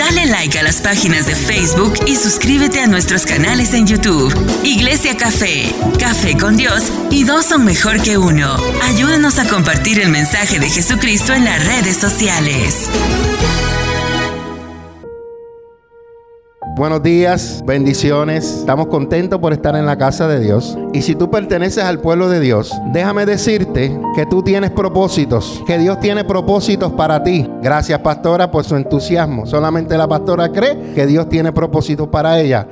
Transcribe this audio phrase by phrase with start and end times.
[0.00, 4.32] Dale like a las páginas de Facebook y suscríbete a nuestros canales en YouTube.
[4.64, 8.56] Iglesia Café, Café con Dios y dos son mejor que uno.
[8.84, 12.88] Ayúdanos a compartir el mensaje de Jesucristo en las redes sociales.
[16.76, 18.58] Buenos días, bendiciones.
[18.60, 20.78] Estamos contentos por estar en la casa de Dios.
[20.92, 25.78] Y si tú perteneces al pueblo de Dios, déjame decirte que tú tienes propósitos, que
[25.78, 27.46] Dios tiene propósitos para ti.
[27.60, 29.46] Gracias, pastora, por su entusiasmo.
[29.46, 32.66] Solamente la pastora cree que Dios tiene propósitos para ella.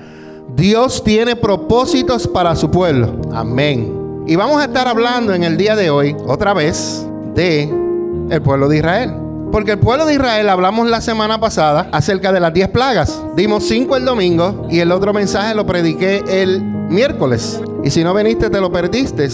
[0.55, 3.20] Dios tiene propósitos para su pueblo.
[3.33, 4.23] Amén.
[4.27, 7.62] Y vamos a estar hablando en el día de hoy, otra vez, de
[8.30, 9.27] el pueblo de Israel.
[9.51, 13.23] Porque el pueblo de Israel hablamos la semana pasada acerca de las 10 plagas.
[13.34, 17.61] Dimos 5 el domingo y el otro mensaje lo prediqué el miércoles.
[17.83, 19.29] Y si no viniste, te lo perdiste.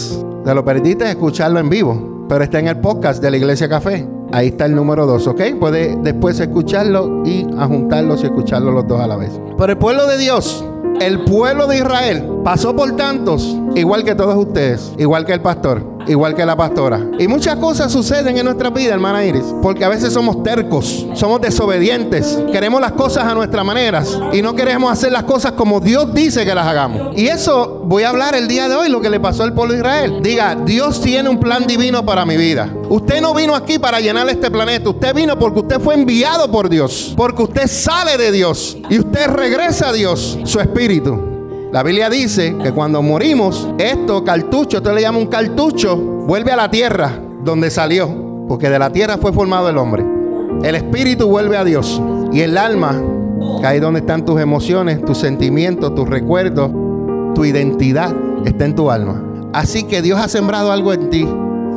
[0.45, 2.27] Te lo perdiste escucharlo en vivo.
[2.29, 4.09] Pero está en el podcast de la Iglesia Café.
[4.33, 5.43] Ahí está el número 2, ¿ok?
[5.59, 9.33] Puede después escucharlo y ajuntarlos y escucharlo los dos a la vez.
[9.59, 10.65] Pero el pueblo de Dios
[11.01, 15.83] el pueblo de Israel pasó por tantos, igual que todos ustedes, igual que el pastor,
[16.07, 17.01] igual que la pastora.
[17.19, 21.41] Y muchas cosas suceden en nuestra vida, hermana Iris, porque a veces somos tercos, somos
[21.41, 26.13] desobedientes, queremos las cosas a nuestras maneras y no queremos hacer las cosas como Dios
[26.15, 27.17] dice que las hagamos.
[27.17, 29.75] Y eso voy a hablar el día de hoy, lo que le pasó al pueblo
[29.75, 30.19] de Israel.
[30.23, 32.73] Diga, Dios tiene un plan divino para mi vida.
[32.89, 36.69] Usted no vino aquí para llenar este planeta, usted vino porque usted fue enviado por
[36.69, 41.34] Dios, porque usted sale de Dios y usted regresa a Dios, su espíritu
[41.75, 46.57] la Biblia dice que cuando morimos, esto cartucho, esto le llama un cartucho, vuelve a
[46.57, 50.07] la tierra donde salió, porque de la tierra fue formado el hombre.
[50.63, 52.01] El espíritu vuelve a Dios
[52.33, 53.03] y el alma,
[53.61, 56.71] que ahí donde están tus emociones, tus sentimientos, tus recuerdos,
[57.35, 59.21] tu identidad, está en tu alma.
[59.53, 61.27] Así que Dios ha sembrado algo en ti,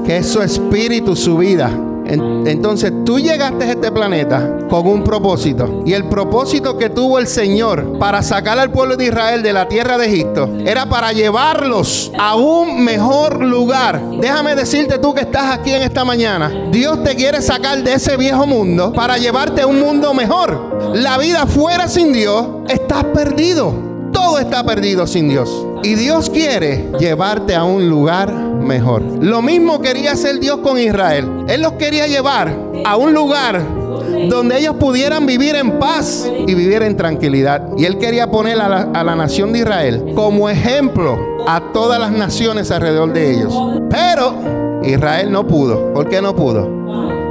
[0.06, 1.72] que es su espíritu, su vida.
[2.10, 5.84] Entonces tú llegaste a este planeta con un propósito.
[5.86, 9.68] Y el propósito que tuvo el Señor para sacar al pueblo de Israel de la
[9.68, 14.02] tierra de Egipto era para llevarlos a un mejor lugar.
[14.20, 16.52] Déjame decirte tú que estás aquí en esta mañana.
[16.72, 20.96] Dios te quiere sacar de ese viejo mundo para llevarte a un mundo mejor.
[20.96, 23.88] La vida fuera sin Dios, estás perdido.
[24.12, 25.50] Todo está perdido sin Dios.
[25.84, 28.47] Y Dios quiere llevarte a un lugar mejor.
[29.22, 31.46] Lo mismo quería hacer Dios con Israel.
[31.48, 32.54] Él los quería llevar
[32.86, 33.62] a un lugar
[34.30, 37.70] donde ellos pudieran vivir en paz y vivir en tranquilidad.
[37.78, 41.18] Y él quería poner a la, a la, nación de Israel como ejemplo
[41.48, 43.54] a todas las naciones alrededor de ellos.
[43.90, 45.94] Pero Israel no pudo.
[45.94, 46.68] ¿Por qué no pudo?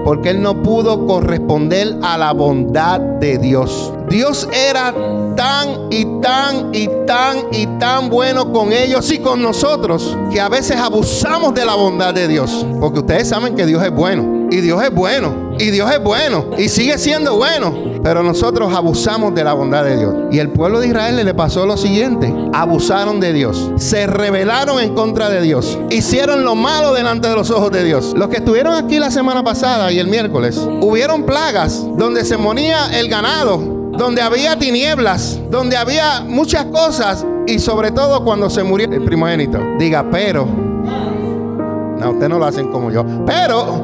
[0.04, 3.92] Porque él no pudo corresponder a la bondad de Dios.
[4.08, 4.94] Dios era
[5.36, 10.48] tan y tan y tan y tan bueno con ellos y con nosotros que a
[10.48, 12.66] veces abusamos de la bondad de Dios.
[12.80, 14.48] Porque ustedes saben que Dios es bueno.
[14.50, 15.54] Y Dios es bueno.
[15.58, 16.46] Y Dios es bueno.
[16.56, 17.74] Y sigue siendo bueno.
[18.02, 20.14] Pero nosotros abusamos de la bondad de Dios.
[20.30, 22.32] Y el pueblo de Israel le pasó lo siguiente.
[22.52, 23.72] Abusaron de Dios.
[23.76, 25.78] Se rebelaron en contra de Dios.
[25.90, 28.14] Hicieron lo malo delante de los ojos de Dios.
[28.16, 32.96] Los que estuvieron aquí la semana pasada y el miércoles, hubieron plagas donde se moría
[32.96, 38.90] el ganado donde había tinieblas, donde había muchas cosas y sobre todo cuando se murió
[38.90, 39.58] el primogénito.
[39.78, 43.82] Diga, pero, no, ustedes no lo hacen como yo, pero,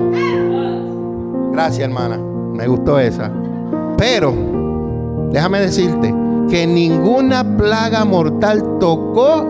[1.52, 3.30] gracias hermana, me gustó esa,
[3.96, 4.34] pero,
[5.30, 6.14] déjame decirte
[6.50, 9.46] que ninguna plaga mortal tocó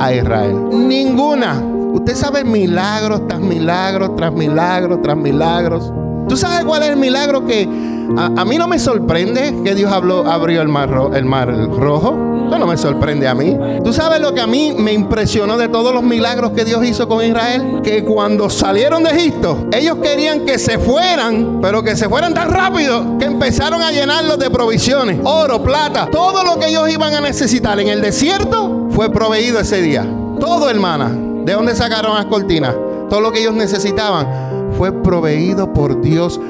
[0.00, 1.62] a Israel, ninguna.
[1.94, 5.92] Usted sabe milagros tras milagros, tras milagros, tras milagros.
[6.28, 7.68] ¿Tú sabes cuál es el milagro que
[8.16, 12.26] a, mí no me sorprende que Dios habló, abrió el mar, el mar rojo?
[12.46, 13.56] Eso no me sorprende a mí.
[13.82, 17.08] ¿Tú sabes lo que a mí me impresionó de todos los milagros que Dios hizo
[17.08, 17.80] con Israel?
[17.82, 22.50] Que cuando salieron de Egipto, ellos querían que se fueran, pero que se fueran tan
[22.50, 27.20] rápido que empezaron a llenarlos de provisiones, oro, plata, todo lo que ellos iban a
[27.20, 30.06] necesitar en el desierto fue proveído ese día.
[30.38, 31.10] Todo, hermana.
[31.44, 32.74] ¿De dónde sacaron las cortinas?
[33.08, 34.45] Todo lo que ellos necesitaban
[34.76, 36.40] fue proveído por Dios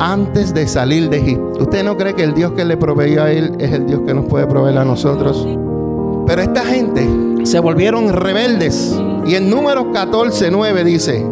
[0.00, 1.60] antes de salir de Egipto.
[1.60, 4.14] ¿Usted no cree que el Dios que le proveyó a él es el Dios que
[4.14, 5.46] nos puede proveer a nosotros?
[6.26, 7.06] Pero esta gente
[7.44, 8.96] se volvieron rebeldes.
[9.26, 11.26] Y en números 14, 9 dice,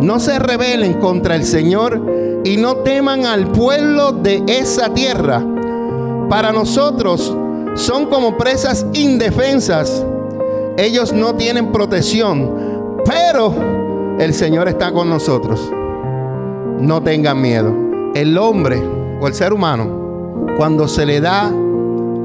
[0.00, 5.44] no se rebelen contra el Señor y no teman al pueblo de esa tierra.
[6.28, 7.36] Para nosotros
[7.74, 10.04] son como presas indefensas.
[10.76, 13.54] Ellos no tienen protección, pero
[14.18, 15.60] el Señor está con nosotros
[16.82, 17.72] no tengan miedo.
[18.14, 18.82] El hombre
[19.20, 21.50] o el ser humano, cuando se le da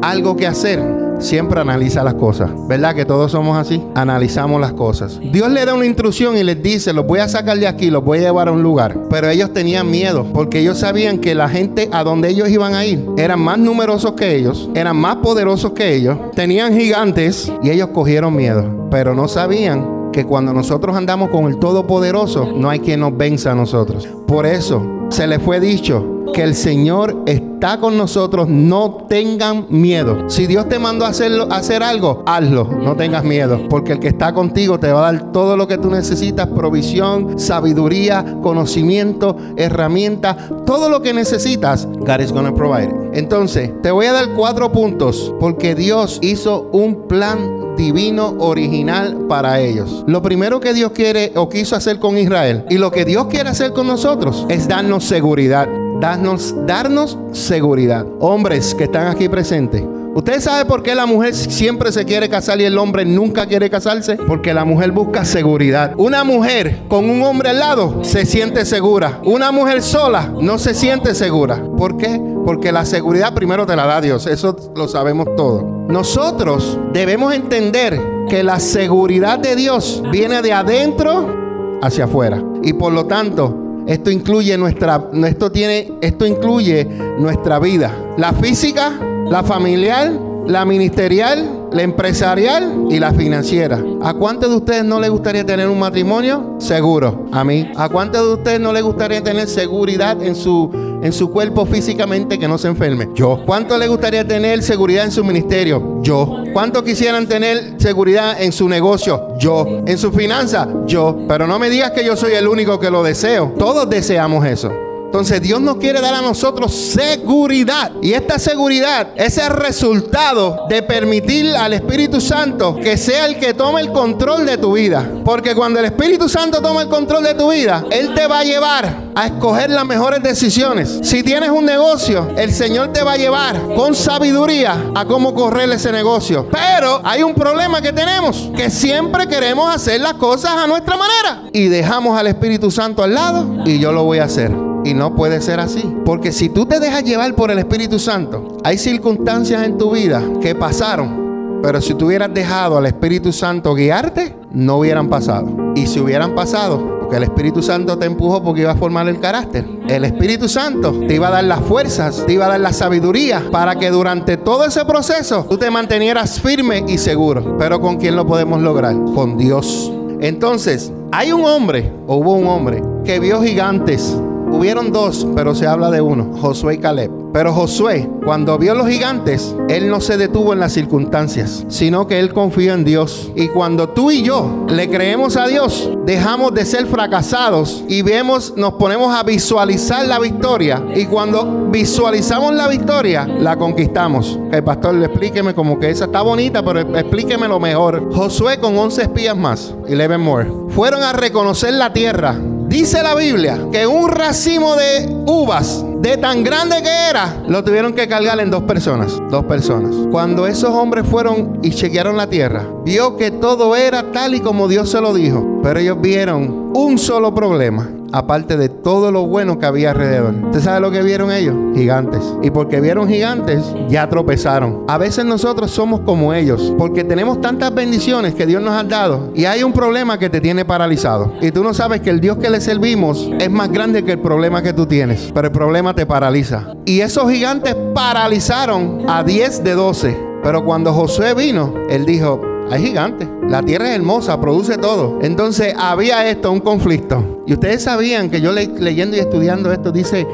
[0.02, 0.82] algo que hacer,
[1.20, 2.50] siempre analiza las cosas.
[2.68, 3.82] ¿Verdad que todos somos así?
[3.96, 5.20] Analizamos las cosas.
[5.32, 8.04] Dios le da una instrucción y les dice, los voy a sacar de aquí, los
[8.04, 8.98] voy a llevar a un lugar.
[9.10, 12.86] Pero ellos tenían miedo porque ellos sabían que la gente a donde ellos iban a
[12.86, 17.90] ir eran más numerosos que ellos, eran más poderosos que ellos, tenían gigantes y ellos
[17.94, 18.88] cogieron miedo.
[18.90, 23.52] Pero no sabían que cuando nosotros andamos con el Todopoderoso, no hay quien nos venza
[23.52, 24.08] a nosotros.
[24.26, 30.30] Por eso se les fue dicho, que el Señor está con nosotros, no tengan miedo.
[30.30, 34.08] Si Dios te mandó a hacerlo, hacer algo, hazlo, no tengas miedo, porque el que
[34.08, 40.36] está contigo te va a dar todo lo que tú necesitas, provisión, sabiduría, conocimiento, herramientas,
[40.66, 42.94] todo lo que necesitas, God is gonna provide.
[43.14, 49.62] Entonces, te voy a dar cuatro puntos, porque Dios hizo un plan divino original para
[49.62, 50.04] ellos.
[50.08, 53.50] Lo primero que Dios quiere o quiso hacer con Israel y lo que Dios quiere
[53.50, 55.70] hacer con nosotros es darnos seguridad
[56.00, 58.06] darnos, darnos seguridad.
[58.20, 59.84] Hombres que están aquí presentes.
[60.18, 63.70] ¿Usted sabe por qué la mujer siempre se quiere casar y el hombre nunca quiere
[63.70, 64.16] casarse?
[64.16, 65.94] Porque la mujer busca seguridad.
[65.96, 69.22] Una mujer con un hombre al lado se siente segura.
[69.26, 71.64] Una mujer sola no se siente segura.
[71.78, 72.20] ¿Por qué?
[72.44, 74.26] Porque la seguridad primero te la da Dios.
[74.26, 75.64] Eso lo sabemos todos.
[75.88, 82.44] Nosotros debemos entender que la seguridad de Dios viene de adentro hacia afuera.
[82.64, 85.10] Y por lo tanto, esto incluye nuestra,
[85.52, 86.86] tiene, esto incluye
[87.20, 88.92] nuestra vida, la física,
[89.30, 93.84] la familiar, la ministerial, la empresarial y la financiera.
[94.02, 96.56] ¿A cuántos de ustedes no les gustaría tener un matrimonio?
[96.60, 97.70] Seguro, a mí.
[97.76, 102.40] ¿A cuántos de ustedes no les gustaría tener seguridad en su en su cuerpo físicamente
[102.40, 103.10] que no se enferme?
[103.14, 103.44] Yo.
[103.46, 106.02] ¿Cuánto le gustaría tener seguridad en su ministerio?
[106.02, 106.44] Yo.
[106.54, 109.38] ¿Cuánto quisieran tener seguridad en su negocio?
[109.38, 109.84] Yo.
[109.86, 110.68] ¿En su finanza?
[110.86, 111.18] Yo.
[111.28, 113.54] Pero no me digas que yo soy el único que lo deseo.
[113.58, 114.87] Todos deseamos eso.
[115.18, 117.92] Entonces Dios nos quiere dar a nosotros seguridad.
[118.04, 123.56] Y esta seguridad es el resultado de permitir al Espíritu Santo que sea el que
[123.56, 125.10] tome el control de tu vida.
[125.26, 128.44] Porque cuando el Espíritu Santo toma el control de tu vida, Él te va a
[128.44, 131.00] llevar a escoger las mejores decisiones.
[131.02, 135.68] Si tienes un negocio, el Señor te va a llevar con sabiduría a cómo correr
[135.72, 136.48] ese negocio.
[136.52, 141.50] Pero hay un problema que tenemos, que siempre queremos hacer las cosas a nuestra manera.
[141.54, 144.67] Y dejamos al Espíritu Santo al lado y yo lo voy a hacer.
[144.88, 145.84] Y no puede ser así.
[146.06, 150.24] Porque si tú te dejas llevar por el Espíritu Santo, hay circunstancias en tu vida
[150.42, 151.60] que pasaron.
[151.62, 155.74] Pero si tú hubieras dejado al Espíritu Santo guiarte, no hubieran pasado.
[155.76, 159.20] Y si hubieran pasado, porque el Espíritu Santo te empujó porque iba a formar el
[159.20, 159.68] carácter.
[159.90, 163.44] El Espíritu Santo te iba a dar las fuerzas, te iba a dar la sabiduría
[163.52, 167.58] para que durante todo ese proceso tú te mantenieras firme y seguro.
[167.58, 168.96] Pero ¿con quién lo podemos lograr?
[169.14, 169.92] Con Dios.
[170.22, 174.18] Entonces, hay un hombre, o hubo un hombre, que vio gigantes
[174.52, 177.12] Hubieron dos, pero se habla de uno, Josué y Caleb.
[177.34, 182.20] Pero Josué, cuando vio los gigantes, él no se detuvo en las circunstancias, sino que
[182.20, 183.32] él confió en Dios.
[183.36, 188.54] Y cuando tú y yo le creemos a Dios, dejamos de ser fracasados y vemos,
[188.56, 190.84] nos ponemos a visualizar la victoria.
[190.96, 194.40] Y cuando visualizamos la victoria, la conquistamos.
[194.52, 198.12] El pastor, explíqueme como que esa está bonita, pero explíqueme lo mejor.
[198.14, 202.36] Josué con 11 espías más, 11 more, fueron a reconocer la tierra
[202.68, 207.94] Dice la Biblia que un racimo de uvas de tan grande que era, lo tuvieron
[207.94, 209.18] que cargar en dos personas.
[209.32, 209.96] Dos personas.
[210.12, 214.68] Cuando esos hombres fueron y chequearon la tierra, vio que todo era tal y como
[214.68, 215.60] Dios se lo dijo.
[215.64, 220.34] Pero ellos vieron un solo problema aparte de todo lo bueno que había alrededor.
[220.46, 221.56] ¿Usted sabe lo que vieron ellos?
[221.76, 222.22] Gigantes.
[222.42, 224.86] Y porque vieron gigantes, ya tropezaron.
[224.88, 229.32] A veces nosotros somos como ellos, porque tenemos tantas bendiciones que Dios nos ha dado
[229.36, 231.34] y hay un problema que te tiene paralizado.
[231.42, 234.20] Y tú no sabes que el Dios que le servimos es más grande que el
[234.20, 236.74] problema que tú tienes, pero el problema te paraliza.
[236.86, 240.28] Y esos gigantes paralizaron a 10 de 12.
[240.44, 242.40] Pero cuando Josué vino, él dijo,
[242.72, 243.28] hay gigantes.
[243.50, 245.20] La tierra es hermosa, produce todo.
[245.22, 247.44] Entonces había esto, un conflicto.
[247.46, 250.28] Y ustedes sabían que yo leyendo y estudiando esto dice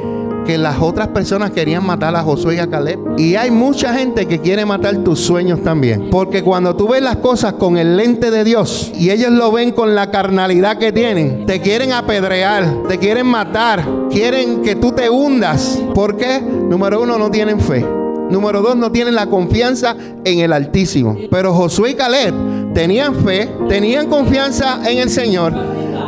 [0.46, 3.00] que las otras personas querían matar a Josué y a Caleb.
[3.18, 6.10] Y hay mucha gente que quiere matar tus sueños también.
[6.10, 9.72] Porque cuando tú ves las cosas con el lente de Dios y ellos lo ven
[9.72, 15.10] con la carnalidad que tienen, te quieren apedrear, te quieren matar, quieren que tú te
[15.10, 15.82] hundas.
[15.94, 16.42] ¿Por qué?
[16.42, 18.03] Número uno, no tienen fe.
[18.34, 21.16] Número dos, no tienen la confianza en el Altísimo.
[21.30, 22.34] Pero Josué y Caleb
[22.74, 25.54] tenían fe, tenían confianza en el Señor.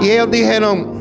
[0.02, 0.95] Y ellos dijeron,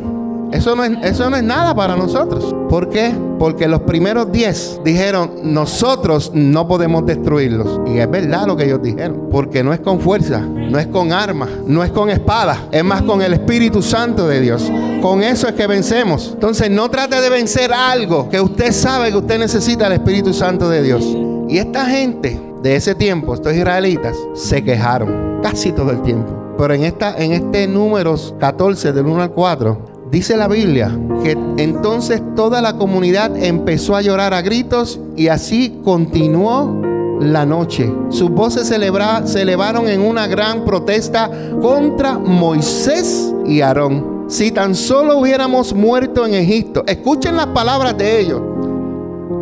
[0.55, 2.55] eso no es, eso no es nada para nosotros.
[2.69, 3.13] ¿Por qué?
[3.41, 7.81] Porque los primeros diez dijeron, nosotros no podemos destruirlos.
[7.89, 9.29] Y es verdad lo que ellos dijeron.
[9.33, 12.69] Porque no es con fuerza, no es con armas, no es con espada.
[12.71, 14.71] Es más con el Espíritu Santo de Dios.
[15.03, 16.31] Con eso es que vencemos.
[16.35, 20.69] Entonces no trate de vencer algo que usted sabe que usted necesita el Espíritu Santo
[20.69, 21.05] de Dios.
[21.49, 26.33] Y esta gente de ese tiempo, estos israelitas, se quejaron casi todo el tiempo.
[26.57, 31.37] Pero en, esta, en este números 14, del 1 al 4, Dice la Biblia que
[31.57, 36.81] entonces toda la comunidad empezó a llorar a gritos y así continuó
[37.21, 37.93] la noche.
[38.11, 38.79] Sus voces se,
[39.25, 41.29] se elevaron en una gran protesta
[41.61, 44.27] contra Moisés y Aarón.
[44.29, 48.41] Si tan solo hubiéramos muerto en Egipto, escuchen las palabras de ellos.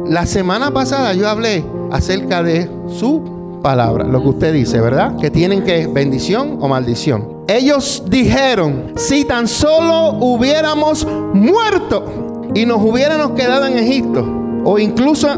[0.07, 5.17] La semana pasada yo hablé acerca de su palabra, lo que usted dice, ¿verdad?
[5.19, 7.42] Que tienen que bendición o maldición.
[7.49, 14.25] Ellos dijeron, si tan solo hubiéramos muerto y nos hubiéramos quedado en Egipto
[14.65, 15.29] o incluso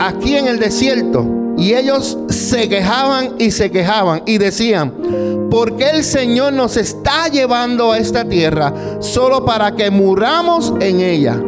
[0.00, 1.26] aquí en el desierto,
[1.60, 7.28] y ellos se quejaban y se quejaban y decían, ¿por qué el Señor nos está
[7.28, 11.38] llevando a esta tierra solo para que muramos en ella?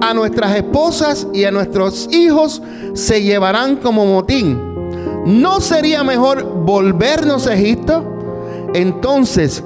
[0.00, 2.60] A nuestras esposas y a nuestros hijos
[2.94, 4.60] se llevarán como motín.
[5.24, 8.13] ¿No sería mejor volvernos a Egipto?
[8.74, 9.64] Entonces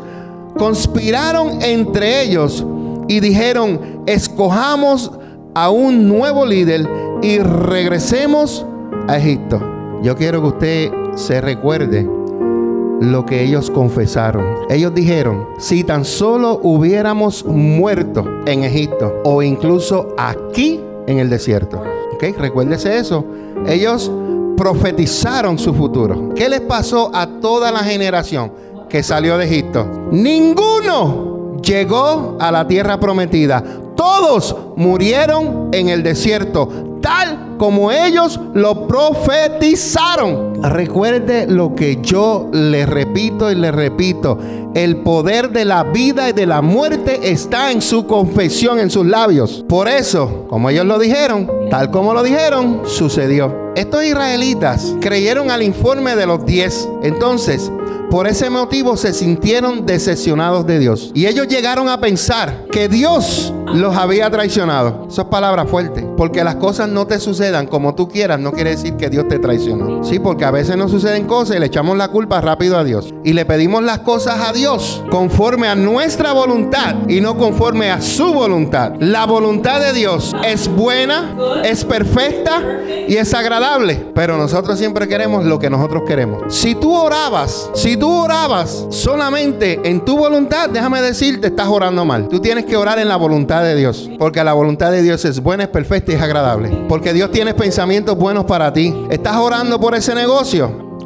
[0.56, 2.64] conspiraron entre ellos
[3.08, 5.10] y dijeron, escojamos
[5.54, 6.88] a un nuevo líder
[7.22, 8.64] y regresemos
[9.08, 9.60] a Egipto.
[10.02, 12.08] Yo quiero que usted se recuerde
[13.00, 14.44] lo que ellos confesaron.
[14.68, 21.82] Ellos dijeron, si tan solo hubiéramos muerto en Egipto o incluso aquí en el desierto.
[22.12, 22.36] ¿Ok?
[22.38, 23.24] Recuérdese eso.
[23.66, 24.10] Ellos
[24.56, 26.34] profetizaron su futuro.
[26.34, 28.52] ¿Qué les pasó a toda la generación?
[28.88, 30.08] Que salió de Egipto.
[30.10, 33.62] Ninguno llegó a la tierra prometida.
[33.96, 40.47] Todos murieron en el desierto, tal como ellos lo profetizaron.
[40.62, 44.38] Recuerde lo que yo le repito y le repito.
[44.74, 49.06] El poder de la vida y de la muerte está en su confesión, en sus
[49.06, 49.64] labios.
[49.68, 53.72] Por eso, como ellos lo dijeron, tal como lo dijeron, sucedió.
[53.76, 56.88] Estos israelitas creyeron al informe de los diez.
[57.02, 57.70] Entonces,
[58.10, 61.10] por ese motivo se sintieron decepcionados de Dios.
[61.14, 65.06] Y ellos llegaron a pensar que Dios los había traicionado.
[65.10, 66.08] Eso es palabra fuerte.
[66.16, 69.38] Porque las cosas no te sucedan como tú quieras, no quiere decir que Dios te
[69.38, 70.02] traicionó.
[70.04, 73.12] Sí, porque a veces nos suceden cosas y le echamos la culpa rápido a Dios.
[73.22, 78.00] Y le pedimos las cosas a Dios conforme a nuestra voluntad y no conforme a
[78.00, 78.92] su voluntad.
[78.98, 82.62] La voluntad de Dios es buena, es perfecta
[83.06, 84.06] y es agradable.
[84.14, 86.54] Pero nosotros siempre queremos lo que nosotros queremos.
[86.54, 92.26] Si tú orabas, si tú orabas solamente en tu voluntad, déjame decirte, estás orando mal.
[92.28, 94.08] Tú tienes que orar en la voluntad de Dios.
[94.18, 96.86] Porque la voluntad de Dios es buena, es perfecta y es agradable.
[96.88, 98.94] Porque Dios tiene pensamientos buenos para ti.
[99.10, 100.37] ¿Estás orando por ese negocio?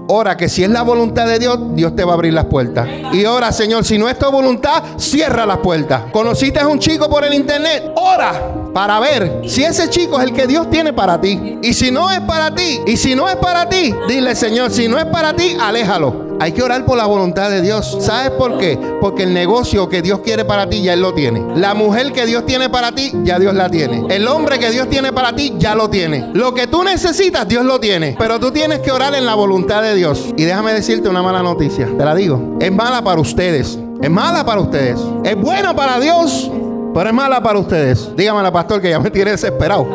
[0.09, 2.89] Ora que si es la voluntad de Dios, Dios te va a abrir las puertas.
[3.13, 6.05] Y ora, Señor, si no es tu voluntad, cierra las puertas.
[6.13, 10.33] Conociste a un chico por el internet, ora para ver si ese chico es el
[10.33, 11.59] que Dios tiene para ti.
[11.63, 14.89] Y si no es para ti, y si no es para ti, dile, Señor, si
[14.89, 16.33] no es para ti, aléjalo.
[16.41, 17.99] Hay que orar por la voluntad de Dios.
[18.01, 18.77] ¿Sabes por qué?
[19.01, 21.41] Porque el negocio que Dios quiere para ti ya Él lo tiene.
[21.55, 24.07] La mujer que Dios tiene para ti, ya Dios la tiene.
[24.09, 26.31] El hombre que Dios tiene para ti, ya lo tiene.
[26.33, 28.17] Lo que tú necesitas, Dios lo tiene.
[28.19, 30.35] Pero tú tienes que orar en la voluntad de Dios.
[30.37, 31.87] Y déjame decirte una mala noticia.
[31.87, 32.57] Te la digo.
[32.61, 33.79] Es mala para ustedes.
[34.01, 34.99] Es mala para ustedes.
[35.23, 36.51] Es buena para Dios.
[36.95, 38.11] Pero es mala para ustedes.
[38.17, 39.87] Dígame la pastor que ya me tiene desesperado.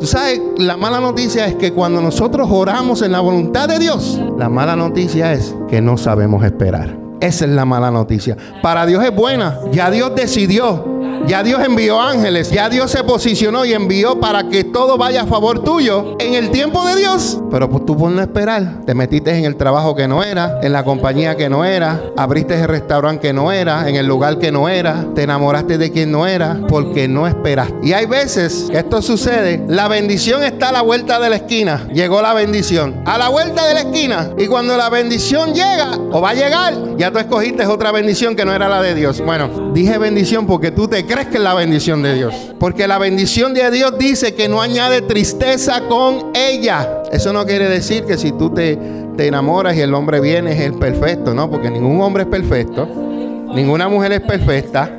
[0.00, 4.20] Tú sabes, la mala noticia es que cuando nosotros oramos en la voluntad de Dios,
[4.36, 6.96] la mala noticia es que no sabemos esperar.
[7.20, 8.36] Esa es la mala noticia.
[8.62, 9.60] Para Dios es buena.
[9.70, 14.64] Ya Dios decidió ya Dios envió ángeles, ya Dios se posicionó y envió para que
[14.64, 17.38] todo vaya a favor tuyo en el tiempo de Dios.
[17.50, 20.72] Pero pues tú por no esperar, te metiste en el trabajo que no era, en
[20.72, 24.50] la compañía que no era, abriste el restaurante que no era, en el lugar que
[24.50, 27.74] no era, te enamoraste de quien no era, porque no esperaste.
[27.82, 31.86] Y hay veces que esto sucede, la bendición está a la vuelta de la esquina.
[31.92, 33.02] Llegó la bendición.
[33.06, 34.30] A la vuelta de la esquina.
[34.38, 38.44] Y cuando la bendición llega o va a llegar, ya tú escogiste otra bendición que
[38.44, 39.20] no era la de Dios.
[39.20, 42.34] Bueno, dije bendición porque tú te que es la bendición de Dios.
[42.58, 47.02] Porque la bendición de Dios dice que no añade tristeza con ella.
[47.12, 48.78] Eso no quiere decir que si tú te,
[49.16, 51.50] te enamoras y el hombre viene es el perfecto, ¿no?
[51.50, 52.86] Porque ningún hombre es perfecto.
[53.54, 54.98] Ninguna mujer es perfecta.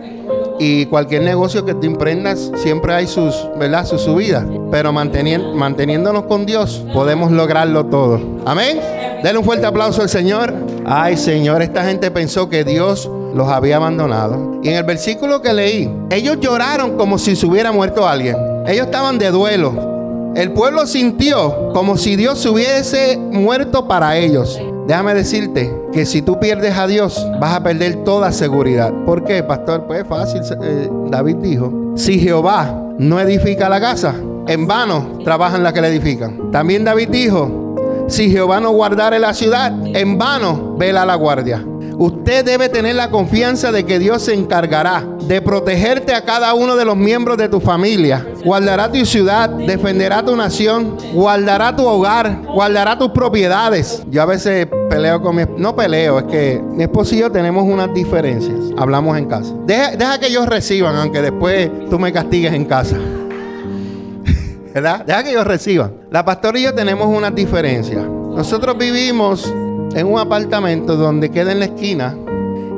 [0.60, 3.86] Y cualquier negocio que te emprendas siempre hay sus, ¿verdad?
[3.86, 4.46] Sus subidas.
[4.72, 8.22] Pero manteniéndonos con Dios podemos lograrlo todo.
[8.46, 8.80] Amén.
[9.24, 10.54] Denle un fuerte aplauso al Señor.
[10.86, 14.60] Ay, Señor, esta gente pensó que Dios los había abandonado.
[14.64, 18.36] Y en el versículo que leí, ellos lloraron como si se hubiera muerto alguien.
[18.68, 20.34] Ellos estaban de duelo.
[20.36, 24.60] El pueblo sintió como si Dios se hubiese muerto para ellos.
[24.88, 28.92] Déjame decirte que si tú pierdes a Dios, vas a perder toda seguridad.
[29.06, 29.86] ¿Por qué, pastor?
[29.86, 30.42] Pues es fácil.
[30.62, 34.16] Eh, David dijo, si Jehová no edifica la casa,
[34.48, 36.52] en vano trabajan las que la edifican.
[36.52, 37.76] También David dijo,
[38.08, 41.64] si Jehová no guardare la ciudad, en vano vela la guardia.
[41.98, 46.76] Usted debe tener la confianza de que Dios se encargará de protegerte a cada uno
[46.76, 48.26] de los miembros de tu familia.
[48.44, 54.04] Guardará tu ciudad, defenderá tu nación, guardará tu hogar, guardará tus propiedades.
[54.10, 57.64] Yo a veces peleo con mi no peleo, es que mi esposo y yo tenemos
[57.64, 58.58] unas diferencias.
[58.78, 59.54] Hablamos en casa.
[59.66, 62.98] Deja, deja que ellos reciban, aunque después tú me castigues en casa.
[64.74, 65.06] ¿Verdad?
[65.06, 65.94] Deja que ellos reciban.
[66.10, 68.04] La pastora y yo tenemos unas diferencias.
[68.04, 69.54] Nosotros vivimos
[69.96, 72.16] en un apartamento donde queda en la esquina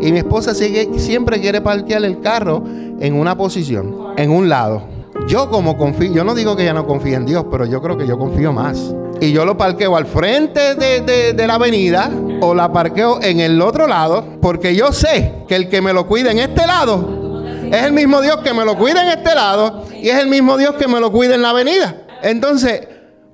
[0.02, 2.64] y mi esposa sigue, siempre quiere parquear el carro
[3.00, 4.84] en una posición, en un lado.
[5.28, 7.98] Yo como confío, yo no digo que ella no confíe en Dios, pero yo creo
[7.98, 8.94] que yo confío más.
[9.22, 13.62] Y yo lo parqueo al frente de, de la avenida o la parqueo en el
[13.62, 17.34] otro lado, porque yo sé que el que me lo cuida en este lado
[17.72, 20.58] es el mismo Dios que me lo cuida en este lado y es el mismo
[20.58, 21.96] Dios que me lo cuida en la avenida.
[22.22, 22.88] Entonces,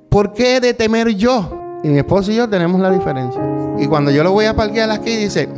[0.09, 1.79] ¿por qué de temer yo?
[1.83, 3.41] Y mi esposo y yo tenemos la diferencia.
[3.81, 5.49] Y cuando yo lo voy a parquear aquí, dice,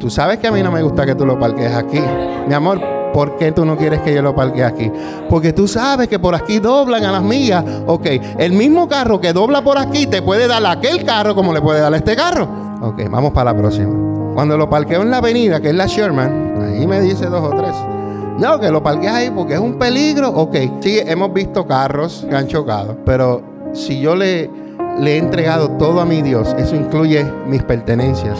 [0.00, 2.00] tú sabes que a mí no me gusta que tú lo parquees aquí.
[2.48, 2.80] Mi amor,
[3.12, 4.90] ¿por qué tú no quieres que yo lo parquee aquí?
[5.28, 7.62] Porque tú sabes que por aquí doblan a las millas.
[7.86, 8.06] Ok,
[8.38, 11.80] el mismo carro que dobla por aquí te puede dar aquel carro como le puede
[11.80, 12.48] dar este carro.
[12.80, 14.32] Ok, vamos para la próxima.
[14.32, 17.50] Cuando lo parqueo en la avenida, que es la Sherman, ahí me dice dos o
[17.54, 17.74] tres.
[18.38, 20.30] No, que lo parquees ahí porque es un peligro.
[20.30, 23.42] Ok, sí, hemos visto carros que han chocado, pero
[23.74, 24.63] si yo le
[24.98, 26.54] le he entregado todo a mi Dios.
[26.58, 28.38] Eso incluye mis pertenencias.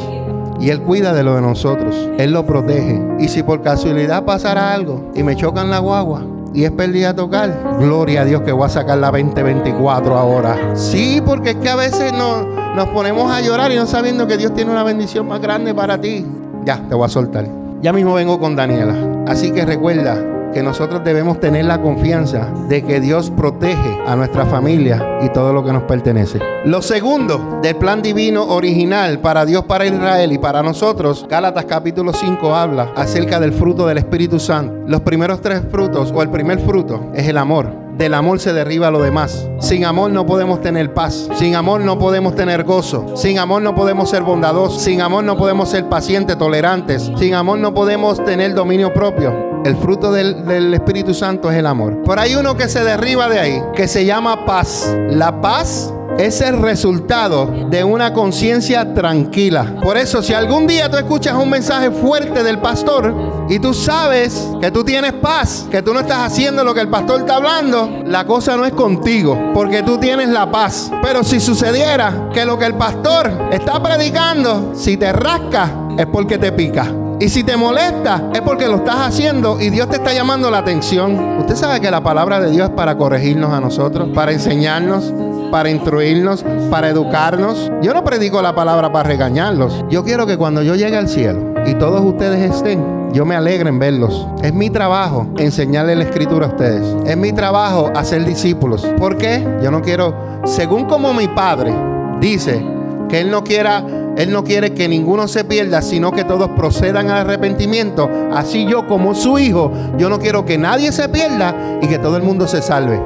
[0.61, 2.09] Y Él cuida de lo de nosotros.
[2.19, 3.03] Él lo protege.
[3.19, 6.23] Y si por casualidad pasara algo y me chocan la guagua
[6.55, 10.57] y es pérdida tocar, gloria a Dios que voy a sacar la 2024 ahora.
[10.75, 12.45] Sí, porque es que a veces no,
[12.75, 16.01] nos ponemos a llorar y no sabiendo que Dios tiene una bendición más grande para
[16.01, 16.25] ti.
[16.65, 17.47] Ya, te voy a soltar.
[17.83, 18.95] Ya mismo vengo con Daniela.
[19.27, 20.17] Así que recuerda,
[20.55, 25.53] que nosotros debemos tener la confianza de que Dios protege a nuestra familia y todo
[25.53, 26.41] lo que nos pertenece.
[26.65, 32.13] Lo segundo del plan divino original para Dios, para Israel y para nosotros, Gálatas capítulo
[32.13, 34.85] 5 habla acerca del fruto del Espíritu Santo.
[34.87, 37.85] Los primeros tres frutos o el primer fruto es el amor.
[37.99, 39.49] Del amor se derriba lo demás.
[39.61, 41.29] Sin amor no podemos tener paz.
[41.37, 43.17] Sin amor no podemos tener gozo.
[43.17, 44.83] Sin amor no podemos ser bondadosos.
[44.83, 47.13] Sin amor no podemos ser pacientes, tolerantes.
[47.17, 49.54] Sin amor no podemos tener dominio propio.
[49.65, 52.03] El fruto del, Espíritu Santo es el amor.
[52.05, 54.95] Pero hay uno que se derriba de ahí, que se llama paz.
[55.09, 59.77] La paz es el resultado de una conciencia tranquila.
[59.83, 64.49] Por eso, si algún día tú escuchas un mensaje fuerte del pastor y tú sabes
[64.61, 68.03] que tú tienes paz, que tú no estás haciendo lo que el pastor está hablando,
[68.05, 70.91] la cosa no es contigo, porque tú tienes la paz.
[71.03, 76.37] Pero si sucediera que lo que el pastor está predicando, si te rasca, es porque
[76.37, 77.04] te pica.
[77.21, 80.59] Y si te molesta, es porque lo estás haciendo y Dios te está llamando la
[80.59, 81.39] atención.
[81.39, 85.13] Usted sabe que la palabra de Dios es para corregirnos a nosotros, para enseñarnos,
[85.51, 87.71] para instruirnos, para educarnos.
[87.83, 89.85] Yo no predico la palabra para regañarlos.
[89.89, 93.69] Yo quiero que cuando yo llegue al cielo y todos ustedes estén, yo me alegre
[93.69, 94.27] en verlos.
[94.43, 96.85] Es mi trabajo enseñarle la escritura a ustedes.
[97.07, 98.85] Es mi trabajo hacer discípulos.
[98.99, 99.47] ¿Por qué?
[99.63, 101.73] Yo no quiero, según como mi padre
[102.21, 102.61] dice,
[103.09, 103.85] que Él no quiera
[104.17, 108.09] él no quiere que ninguno se pierda, sino que todos procedan al arrepentimiento.
[108.33, 112.17] Así yo como su hijo, yo no quiero que nadie se pierda y que todo
[112.17, 113.01] el mundo se salve.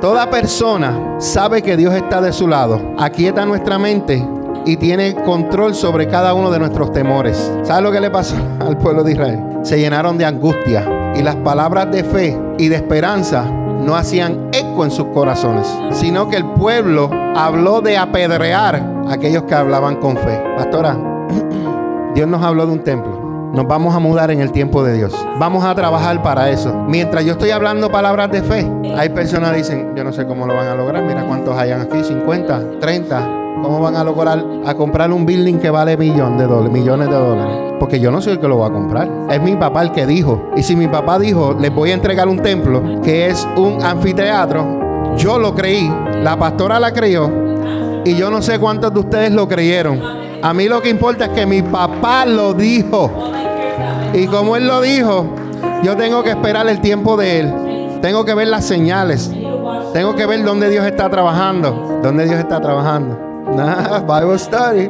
[0.00, 2.80] Toda persona sabe que Dios está de su lado.
[2.98, 4.26] Aquieta nuestra mente
[4.66, 7.52] y tiene control sobre cada uno de nuestros temores.
[7.62, 9.40] ¿Sabe lo que le pasó al pueblo de Israel?
[9.62, 14.84] Se llenaron de angustia y las palabras de fe y de esperanza no hacían eco
[14.84, 20.40] en sus corazones, sino que el pueblo habló de apedrear aquellos que hablaban con fe.
[20.56, 20.96] Pastora,
[22.14, 23.20] Dios nos habló de un templo.
[23.52, 25.12] Nos vamos a mudar en el tiempo de Dios.
[25.40, 26.72] Vamos a trabajar para eso.
[26.86, 30.46] Mientras yo estoy hablando palabras de fe, hay personas que dicen, yo no sé cómo
[30.46, 31.02] lo van a lograr.
[31.02, 33.36] Mira cuántos hayan aquí, 50, 30.
[33.60, 37.14] ¿Cómo van a lograr a comprar un building que vale millones de dólares, millones de
[37.14, 37.74] dólares?
[37.80, 39.10] Porque yo no soy el que lo va a comprar.
[39.28, 40.50] Es mi papá el que dijo.
[40.56, 45.16] Y si mi papá dijo, les voy a entregar un templo que es un anfiteatro,
[45.16, 45.92] yo lo creí,
[46.22, 47.49] la pastora la creyó
[48.04, 50.00] y yo no sé cuántos de ustedes lo creyeron.
[50.42, 53.10] A mí lo que importa es que mi papá lo dijo.
[54.14, 55.26] Y como él lo dijo,
[55.82, 58.00] yo tengo que esperar el tiempo de él.
[58.00, 59.30] Tengo que ver las señales.
[59.92, 62.00] Tengo que ver dónde Dios está trabajando.
[62.02, 63.26] Dónde Dios está trabajando.
[63.50, 64.88] Nah, Bible study.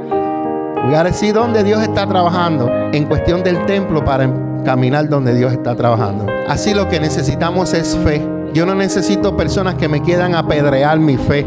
[0.84, 4.28] We gotta see dónde Dios está trabajando en cuestión del templo para
[4.66, 6.26] caminar donde Dios está trabajando.
[6.46, 8.22] Así lo que necesitamos es fe.
[8.52, 11.46] Yo no necesito personas que me quieran apedrear mi fe.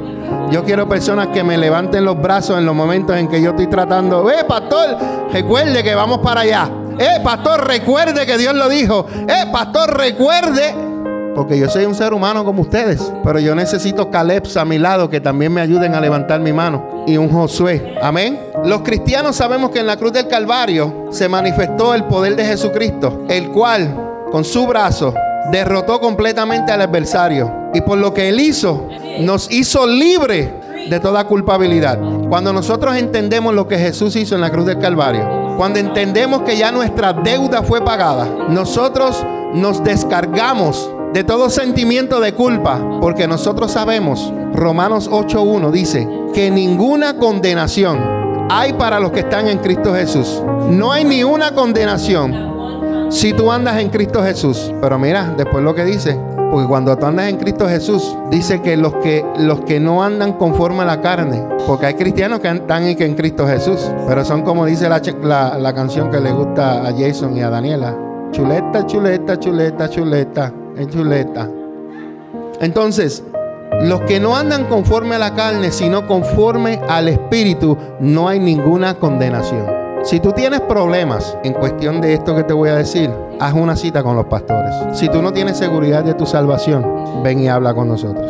[0.52, 3.68] Yo quiero personas que me levanten los brazos en los momentos en que yo estoy
[3.68, 4.30] tratando.
[4.30, 4.98] Eh, pastor,
[5.32, 6.70] recuerde que vamos para allá.
[7.00, 9.08] Eh, pastor, recuerde que Dios lo dijo.
[9.28, 10.76] Eh, pastor, recuerde.
[11.36, 13.02] Porque yo soy un ser humano como ustedes.
[13.24, 17.04] Pero yo necesito Calebs a mi lado que también me ayuden a levantar mi mano.
[17.08, 17.96] Y un Josué.
[18.02, 18.40] Amén.
[18.64, 23.26] Los cristianos sabemos que en la cruz del Calvario se manifestó el poder de Jesucristo.
[23.28, 25.16] El cual, con su brazo,
[25.52, 27.63] derrotó completamente al adversario.
[27.74, 28.88] Y por lo que él hizo,
[29.20, 30.54] nos hizo libre
[30.90, 32.00] de toda culpabilidad.
[32.30, 36.58] Cuando nosotros entendemos lo que Jesús hizo en la cruz del Calvario, cuando entendemos que
[36.58, 43.72] ya nuestra deuda fue pagada, nosotros nos descargamos de todo sentimiento de culpa, porque nosotros
[43.72, 50.42] sabemos, Romanos 8.1 dice, que ninguna condenación hay para los que están en Cristo Jesús.
[50.70, 54.74] No hay ni una condenación si tú andas en Cristo Jesús.
[54.82, 56.20] Pero mira, después lo que dice,
[56.54, 60.34] porque cuando tú andas en Cristo Jesús, dice que los que, los que no andan
[60.34, 64.68] conforme a la carne, porque hay cristianos que están en Cristo Jesús, pero son como
[64.68, 67.98] dice la, la, la canción que le gusta a Jason y a Daniela.
[68.30, 71.50] Chuleta, chuleta, chuleta, chuleta en chuleta.
[72.62, 73.24] Entonces,
[73.82, 78.94] los que no andan conforme a la carne, sino conforme al Espíritu, no hay ninguna
[79.00, 79.83] condenación.
[80.04, 83.76] Si tú tienes problemas en cuestión de esto que te voy a decir, haz una
[83.76, 84.76] cita con los pastores.
[84.94, 88.30] Si tú no tienes seguridad de tu salvación, ven y habla con nosotros.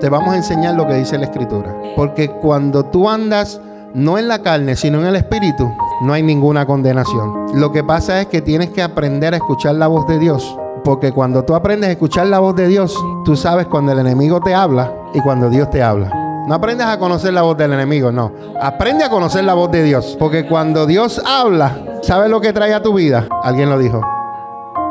[0.00, 1.74] Te vamos a enseñar lo que dice la Escritura.
[1.96, 3.60] Porque cuando tú andas
[3.92, 5.70] no en la carne, sino en el Espíritu,
[6.02, 7.46] no hay ninguna condenación.
[7.54, 11.12] Lo que pasa es que tienes que aprender a escuchar la voz de Dios porque
[11.12, 14.54] cuando tú aprendes a escuchar la voz de Dios, tú sabes cuando el enemigo te
[14.54, 16.23] habla y cuando Dios te habla.
[16.46, 18.32] No aprendes a conocer la voz del enemigo, no.
[18.60, 20.16] Aprende a conocer la voz de Dios.
[20.18, 23.26] Porque cuando Dios habla, ¿sabes lo que trae a tu vida?
[23.42, 24.02] Alguien lo dijo.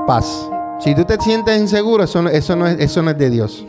[0.08, 0.50] Paz.
[0.80, 3.66] Si tú te sientes inseguro, eso no, eso no, es, eso no es de Dios.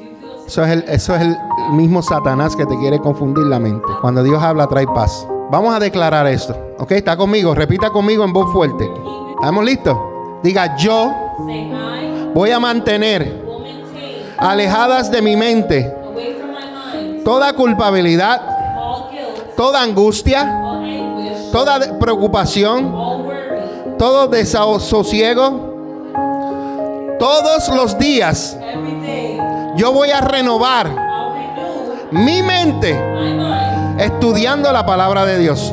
[0.47, 1.37] Eso es, el, eso es el
[1.73, 3.87] mismo Satanás que te quiere confundir la mente.
[4.01, 5.27] Cuando Dios habla, trae paz.
[5.51, 6.57] Vamos a declarar esto.
[6.79, 6.93] ¿Ok?
[6.93, 7.55] Está conmigo.
[7.55, 8.91] Repita conmigo en voz fuerte.
[9.41, 9.97] ¿Estamos listos?
[10.43, 11.13] Diga yo
[12.35, 13.45] voy a mantener
[14.39, 16.04] alejadas de mi mente
[17.25, 18.41] toda culpabilidad,
[19.57, 20.61] toda angustia,
[21.51, 22.95] toda preocupación,
[23.99, 25.73] todo desasosiego.
[27.19, 28.59] Todos los días
[29.77, 30.91] yo voy a renovar
[32.11, 33.01] mi mente
[33.99, 35.73] estudiando la palabra de Dios,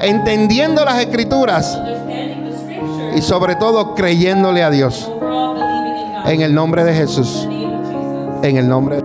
[0.00, 1.78] entendiendo las escrituras
[3.16, 5.10] y sobre todo creyéndole a Dios.
[6.26, 7.46] En el nombre de Jesús.
[8.42, 9.03] En el nombre de.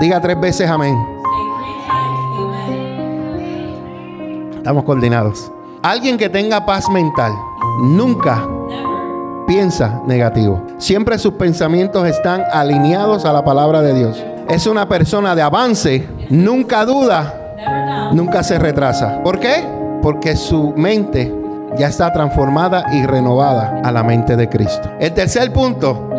[0.00, 0.96] Diga tres veces amén.
[4.56, 5.52] Estamos coordinados.
[5.82, 7.34] Alguien que tenga paz mental
[7.82, 8.48] nunca
[9.46, 10.62] piensa negativo.
[10.78, 14.24] Siempre sus pensamientos están alineados a la palabra de Dios.
[14.48, 19.22] Es una persona de avance, nunca duda, nunca se retrasa.
[19.22, 19.66] ¿Por qué?
[20.00, 21.30] Porque su mente
[21.76, 24.90] ya está transformada y renovada a la mente de Cristo.
[24.98, 26.09] El tercer punto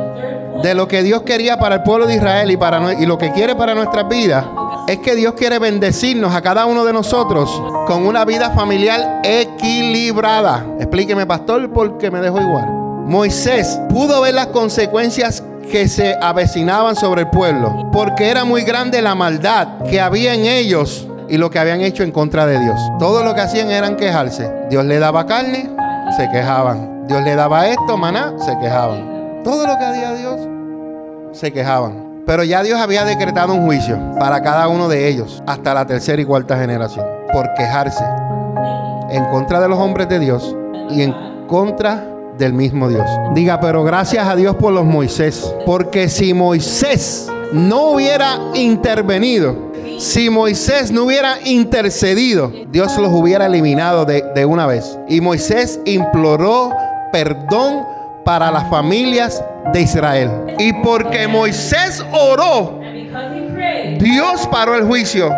[0.63, 3.31] de lo que Dios quería para el pueblo de Israel y, para, y lo que
[3.31, 4.45] quiere para nuestras vidas
[4.87, 7.49] es que Dios quiere bendecirnos a cada uno de nosotros
[7.87, 10.65] con una vida familiar equilibrada.
[10.79, 12.65] Explíqueme, pastor, porque me dejo igual.
[13.05, 19.01] Moisés pudo ver las consecuencias que se avecinaban sobre el pueblo, porque era muy grande
[19.01, 22.79] la maldad que había en ellos y lo que habían hecho en contra de Dios.
[22.99, 24.51] Todo lo que hacían eran quejarse.
[24.69, 25.69] Dios le daba carne,
[26.17, 27.07] se quejaban.
[27.07, 29.41] Dios le daba esto, maná, se quejaban.
[29.43, 30.39] Todo lo que hacía Dios,
[31.31, 32.23] se quejaban.
[32.25, 36.21] Pero ya Dios había decretado un juicio para cada uno de ellos, hasta la tercera
[36.21, 38.03] y cuarta generación, por quejarse
[39.09, 40.55] en contra de los hombres de Dios
[40.89, 41.13] y en
[41.47, 43.05] contra del mismo Dios.
[43.33, 50.29] Diga, pero gracias a Dios por los Moisés, porque si Moisés no hubiera intervenido, si
[50.29, 54.97] Moisés no hubiera intercedido, Dios los hubiera eliminado de, una vez.
[55.07, 56.71] Y Moisés imploró
[57.11, 57.85] perdón
[58.23, 60.31] para las familias de Israel.
[60.57, 62.79] Y porque Moisés oró,
[63.97, 65.33] Dios paró el juicio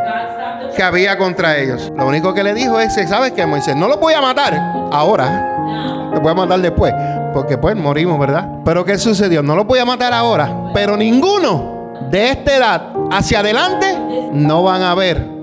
[0.76, 1.92] que había contra ellos.
[1.96, 3.76] Lo único que le dijo es, ¿sabes qué, Moisés?
[3.76, 4.54] No los voy a matar
[4.92, 6.10] ahora.
[6.12, 6.94] Los voy a matar después.
[7.34, 8.48] Porque pues morimos, ¿verdad?
[8.64, 9.42] Pero ¿qué sucedió?
[9.42, 10.72] No los voy a matar ahora.
[10.74, 13.98] Pero ninguno de esta edad hacia adelante
[14.32, 15.34] no van a ver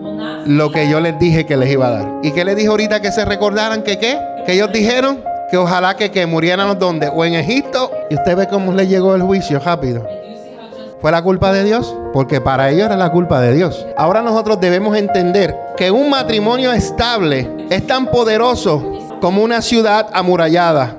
[0.46, 2.08] lo que yo les dije que les iba a dar.
[2.22, 4.18] ¿Y qué les dije ahorita que se recordaran que qué?
[4.46, 7.90] Que ellos dijeron que ojalá que, que murieran donde o en Egipto.
[8.08, 10.06] Y usted ve cómo les llegó el juicio rápido.
[11.00, 11.94] ¿Fue la culpa de Dios?
[12.12, 13.86] Porque para ellos era la culpa de Dios.
[13.96, 18.82] Ahora nosotros debemos entender que un matrimonio estable es tan poderoso
[19.20, 20.96] como una ciudad amurallada,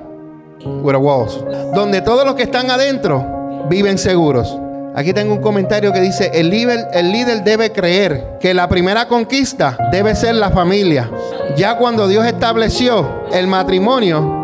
[1.74, 4.58] donde todos los que están adentro viven seguros.
[4.94, 9.08] Aquí tengo un comentario que dice, el líder, el líder debe creer que la primera
[9.08, 11.08] conquista debe ser la familia.
[11.56, 14.41] Ya cuando Dios estableció el matrimonio,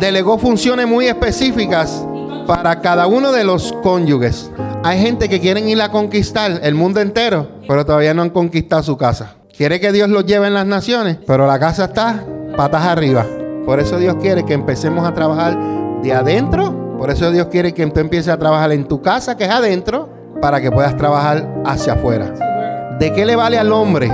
[0.00, 2.06] delegó funciones muy específicas
[2.46, 4.50] para cada uno de los cónyuges.
[4.84, 8.82] Hay gente que quieren ir a conquistar el mundo entero, pero todavía no han conquistado
[8.82, 9.34] su casa.
[9.56, 12.24] Quiere que Dios los lleve en las naciones, pero la casa está
[12.56, 13.26] patas arriba.
[13.64, 15.58] Por eso Dios quiere que empecemos a trabajar
[16.02, 16.96] de adentro.
[16.98, 20.08] Por eso Dios quiere que tú empieces a trabajar en tu casa, que es adentro,
[20.40, 22.96] para que puedas trabajar hacia afuera.
[22.98, 24.10] ¿De qué le vale al hombre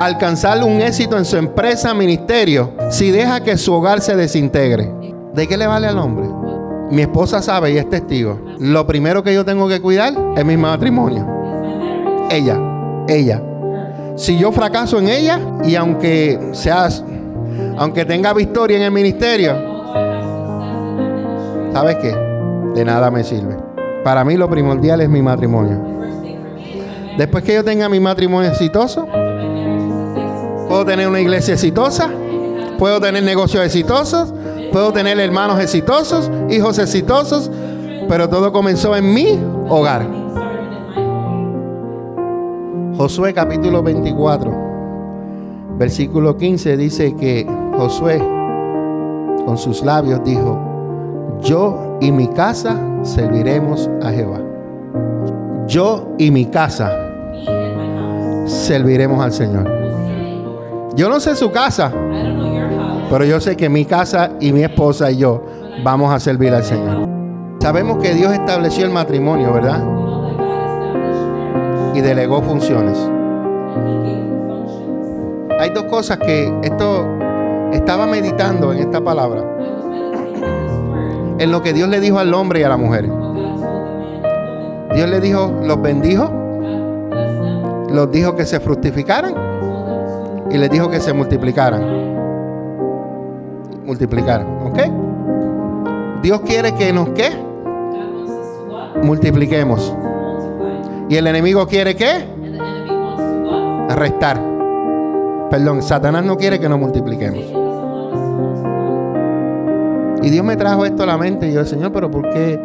[0.00, 4.90] alcanzar un éxito en su empresa, ministerio, si deja que su hogar se desintegre?
[5.34, 6.26] ¿De qué le vale al hombre?
[6.90, 8.40] Mi esposa sabe y es testigo.
[8.58, 11.26] Lo primero que yo tengo que cuidar es mi matrimonio.
[12.30, 12.58] Ella,
[13.08, 13.42] ella.
[14.16, 17.04] Si yo fracaso en ella y aunque seas,
[17.76, 19.54] aunque tenga victoria en el ministerio,
[21.72, 22.16] ¿sabes qué?
[22.74, 23.56] De nada me sirve.
[24.02, 25.78] Para mí lo primordial es mi matrimonio.
[27.18, 29.06] Después que yo tenga mi matrimonio exitoso,
[30.70, 32.08] puedo tener una iglesia exitosa,
[32.78, 34.32] puedo tener negocios exitosos,
[34.70, 37.50] puedo tener hermanos exitosos, hijos exitosos,
[38.08, 39.36] pero todo comenzó en mi
[39.68, 40.06] hogar.
[42.96, 44.52] Josué capítulo 24,
[45.76, 47.44] versículo 15 dice que
[47.76, 48.18] Josué
[49.44, 50.56] con sus labios dijo,
[51.42, 54.40] yo y mi casa serviremos a Jehová.
[55.66, 56.92] Yo y mi casa
[58.46, 59.89] serviremos al Señor.
[60.96, 61.92] Yo no sé su casa,
[63.10, 65.42] pero yo sé que mi casa y mi esposa y yo
[65.84, 67.08] vamos a servir al Señor.
[67.60, 69.84] Sabemos que Dios estableció el matrimonio, ¿verdad?
[71.94, 72.98] Y delegó funciones.
[75.60, 77.06] Hay dos cosas que esto
[77.72, 79.44] estaba meditando en esta palabra.
[81.38, 83.08] En lo que Dios le dijo al hombre y a la mujer.
[84.94, 86.30] Dios le dijo, los bendijo,
[87.90, 89.49] los dijo que se fructificaran
[90.50, 91.82] y les dijo que se multiplicaran.
[93.84, 96.22] Multiplicaran, ¿ok?
[96.22, 97.30] Dios quiere que nos qué?
[99.02, 99.94] Multipliquemos.
[101.08, 102.24] ¿Y el enemigo quiere qué?
[103.88, 104.40] Restar.
[105.50, 107.44] Perdón, Satanás no quiere que nos multipliquemos.
[110.22, 112.60] Y Dios me trajo esto a la mente y yo, Señor, pero ¿por qué?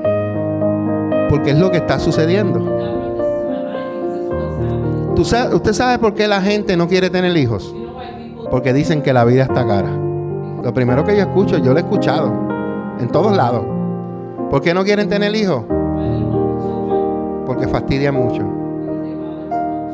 [1.30, 3.05] Porque es lo que está sucediendo
[5.22, 7.74] usted sabe por qué la gente no quiere tener hijos.
[8.50, 9.90] Porque dicen que la vida está cara.
[10.64, 12.32] Lo primero que yo escucho, yo lo he escuchado
[13.00, 13.64] en todos lados.
[14.50, 15.64] ¿Por qué no quieren tener hijos?
[17.46, 18.42] Porque fastidia mucho.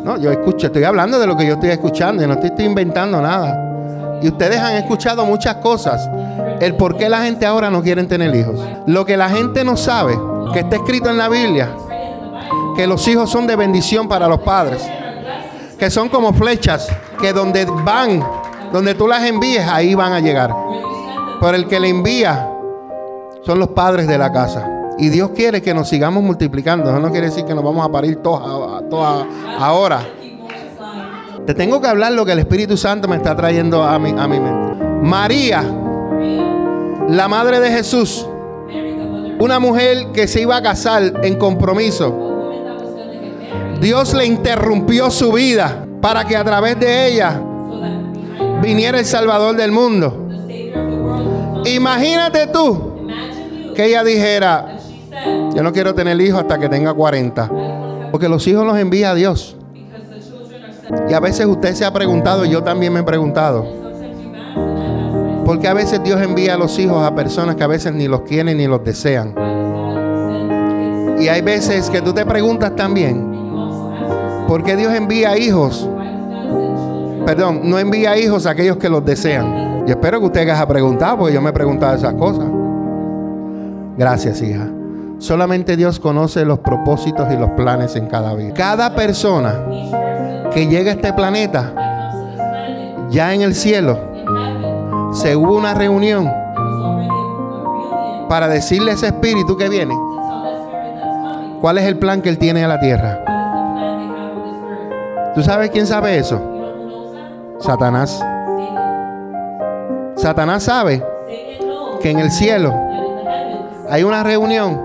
[0.04, 3.22] No, yo escucho, estoy hablando de lo que yo estoy escuchando y no estoy, inventando
[3.22, 4.20] nada.
[4.22, 6.10] Y ustedes han escuchado muchas cosas.
[6.60, 8.60] El por qué la gente ahora no quiere tener hijos.
[8.88, 10.18] Lo que la gente no sabe,
[10.54, 11.70] que está escrito en la Biblia,
[12.76, 14.82] que los hijos son de bendición para los padres
[15.82, 16.88] que son como flechas,
[17.20, 18.24] que donde van,
[18.72, 20.56] donde tú las envíes, ahí van a llegar.
[21.40, 22.48] Pero el que le envía
[23.44, 24.92] son los padres de la casa.
[25.00, 26.88] Y Dios quiere que nos sigamos multiplicando.
[26.88, 29.26] Eso no quiere decir que nos vamos a parir todos,
[29.58, 30.02] ahora.
[31.48, 34.28] Te tengo que hablar lo que el Espíritu Santo me está trayendo a mi, a
[34.28, 34.86] mi mente.
[35.02, 35.64] María,
[37.10, 38.28] la madre de Jesús,
[39.40, 42.31] una mujer que se iba a casar en compromiso
[43.82, 47.42] Dios le interrumpió su vida para que a través de ella
[48.62, 50.30] viniera el Salvador del mundo.
[51.66, 53.08] Imagínate tú
[53.76, 54.78] que ella dijera,
[55.56, 57.50] yo no quiero tener hijos hasta que tenga 40.
[58.12, 59.58] Porque los hijos los envía a Dios.
[61.10, 63.66] Y a veces usted se ha preguntado, yo también me he preguntado,
[65.46, 68.22] porque a veces Dios envía a los hijos a personas que a veces ni los
[68.22, 69.34] quieren ni los desean.
[71.18, 73.31] Y hay veces que tú te preguntas también,
[74.52, 75.88] ¿Por qué Dios envía hijos?
[77.26, 79.86] Perdón, no envía hijos a aquellos que los desean.
[79.88, 82.48] Y espero que usted haya preguntado, porque yo me he preguntado esas cosas.
[83.98, 84.68] Gracias, hija.
[85.20, 88.54] Solamente Dios conoce los propósitos y los planes en cada vida.
[88.54, 89.54] Cada persona
[90.54, 91.72] que llega a este planeta,
[93.10, 93.98] ya en el cielo,
[95.14, 96.30] se hubo una reunión
[98.28, 99.96] para decirle a ese espíritu que viene
[101.62, 103.31] cuál es el plan que él tiene a la tierra.
[105.34, 106.40] ¿Tú sabes quién sabe eso?
[107.60, 108.24] Satanás.
[110.16, 111.04] Satanás sabe
[112.02, 112.74] que en el cielo
[113.90, 114.80] hay una reunión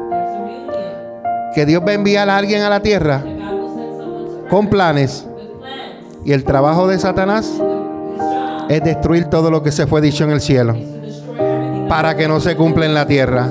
[1.55, 3.23] que Dios va a enviar a alguien a la tierra
[4.49, 5.27] con planes
[6.25, 7.53] y el trabajo de Satanás
[8.69, 10.77] es destruir todo lo que se fue dicho en el cielo
[11.89, 13.49] para que no se cumpla en la tierra.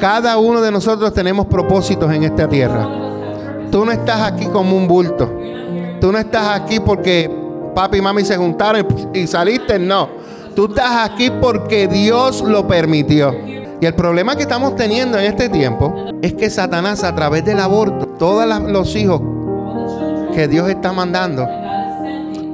[0.00, 3.09] Cada uno de nosotros tenemos propósitos en esta tierra.
[3.70, 5.30] Tú no estás aquí como un bulto.
[6.00, 7.30] Tú no estás aquí porque
[7.74, 10.08] papi y mami se juntaron y saliste, no.
[10.54, 13.32] Tú estás aquí porque Dios lo permitió.
[13.80, 17.60] Y el problema que estamos teniendo en este tiempo es que Satanás a través del
[17.60, 19.22] aborto, todos los hijos
[20.34, 21.48] que Dios está mandando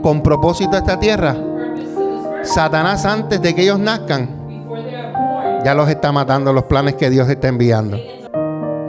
[0.03, 1.37] con propósito a esta tierra,
[2.43, 4.29] Satanás antes de que ellos nazcan,
[5.65, 7.97] ya los está matando los planes que Dios está enviando.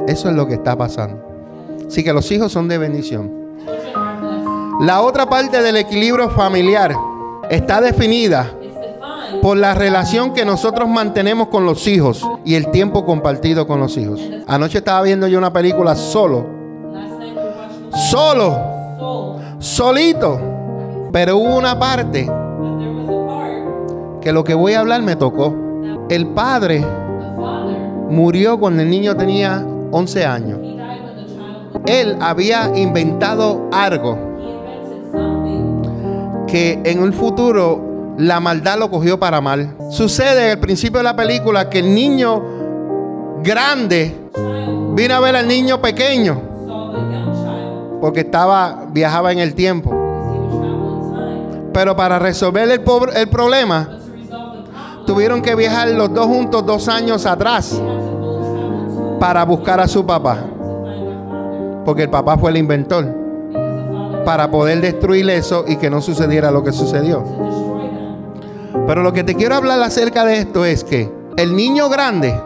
[0.08, 1.27] Eso es lo que está pasando.
[1.88, 3.32] Así que los hijos son de bendición.
[4.82, 6.96] La otra parte del equilibrio familiar
[7.50, 8.52] está definida
[9.42, 13.98] por la relación que nosotros mantenemos con los hijos y el tiempo compartido con los
[13.98, 14.22] hijos.
[14.48, 16.46] Anoche estaba viendo yo una película solo.
[18.12, 18.58] Solo.
[19.60, 20.40] Solito.
[21.12, 22.30] Pero hubo una parte
[24.22, 25.56] que lo que voy a hablar me tocó.
[26.10, 26.86] El padre
[28.10, 30.67] murió cuando el niño tenía 11 años.
[31.88, 34.18] Él había inventado algo
[36.48, 39.76] que en un futuro la maldad lo cogió para mal.
[39.90, 42.44] Sucede en el principio de la película que el niño
[43.42, 44.16] grande
[44.94, 46.42] vino a ver al niño pequeño
[48.02, 49.92] porque estaba viajaba en el tiempo.
[51.74, 52.82] Pero para resolver el,
[53.16, 53.90] el problema
[55.06, 57.80] tuvieron que viajar los dos juntos dos años atrás
[59.20, 60.44] para buscar a su papá.
[61.88, 63.08] Porque el papá fue el inventor.
[64.26, 67.24] Para poder destruir eso y que no sucediera lo que sucedió.
[68.86, 72.38] Pero lo que te quiero hablar acerca de esto es que el niño grande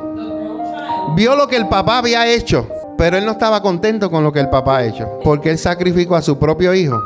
[1.16, 2.68] vio lo que el papá había hecho.
[3.00, 5.10] Pero él no estaba contento con lo que el papá ha hecho.
[5.24, 7.02] Porque él sacrificó a su propio hijo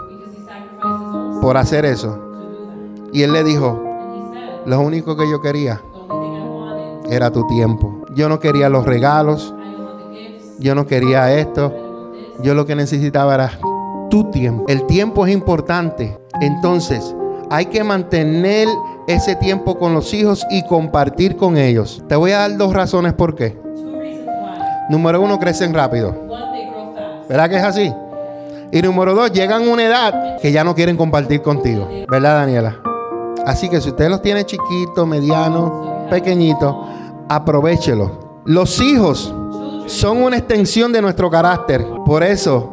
[1.41, 2.19] por hacer eso.
[3.13, 3.81] Y él le dijo,
[4.65, 5.81] lo único que yo quería
[7.09, 8.03] era tu tiempo.
[8.13, 9.55] Yo no quería los regalos.
[10.59, 11.84] Yo no quería esto.
[12.41, 13.51] Yo lo que necesitaba era
[14.09, 14.65] tu tiempo.
[14.67, 16.17] El tiempo es importante.
[16.41, 17.15] Entonces,
[17.49, 18.67] hay que mantener
[19.07, 22.03] ese tiempo con los hijos y compartir con ellos.
[22.07, 23.57] Te voy a dar dos razones por qué.
[24.89, 26.15] Número uno, crecen rápido.
[27.27, 27.93] ¿Verdad que es así?
[28.71, 31.87] Y número dos, llegan a una edad que ya no quieren compartir contigo.
[32.09, 32.75] ¿Verdad, Daniela?
[33.45, 36.75] Así que si usted los tiene chiquitos, medianos, pequeñitos,
[37.29, 38.11] aprovechelos.
[38.45, 39.33] Los hijos
[39.87, 41.85] son una extensión de nuestro carácter.
[42.05, 42.71] Por eso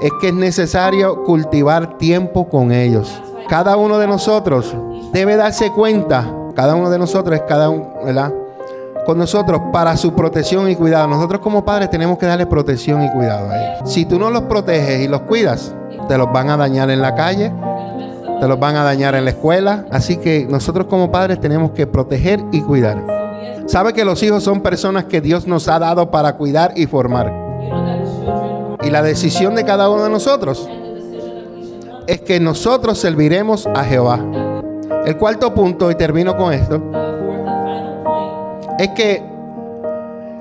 [0.00, 3.22] es que es necesario cultivar tiempo con ellos.
[3.48, 4.74] Cada uno de nosotros
[5.12, 8.32] debe darse cuenta, cada uno de nosotros es cada uno, ¿verdad?
[9.04, 11.06] Con nosotros para su protección y cuidado.
[11.06, 13.90] Nosotros como padres tenemos que darle protección y cuidado a ellos.
[13.90, 15.74] Si tú no los proteges y los cuidas,
[16.08, 17.52] te los van a dañar en la calle,
[18.40, 19.84] te los van a dañar en la escuela.
[19.90, 23.04] Así que nosotros como padres tenemos que proteger y cuidar.
[23.66, 27.32] Sabe que los hijos son personas que Dios nos ha dado para cuidar y formar.
[28.84, 30.68] Y la decisión de cada uno de nosotros
[32.06, 34.20] es que nosotros serviremos a Jehová.
[35.04, 36.82] El cuarto punto, y termino con esto,
[38.78, 39.22] es que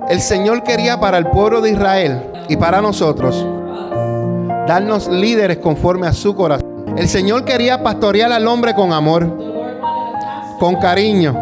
[0.10, 3.46] el Señor quería para el pueblo de Israel y para nosotros
[4.68, 6.96] darnos líderes conforme a su corazón.
[6.98, 9.38] El Señor quería pastorear al hombre con amor,
[10.60, 11.36] con cariño,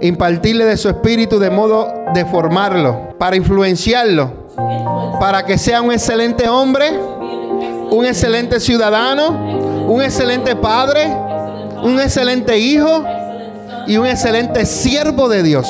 [0.00, 4.45] impartirle de su espíritu de modo de formarlo, para influenciarlo,
[5.20, 6.90] para que sea un excelente hombre,
[7.90, 9.30] un excelente ciudadano,
[9.88, 11.06] un excelente padre,
[11.82, 13.04] un excelente hijo
[13.86, 15.68] y un excelente siervo de Dios.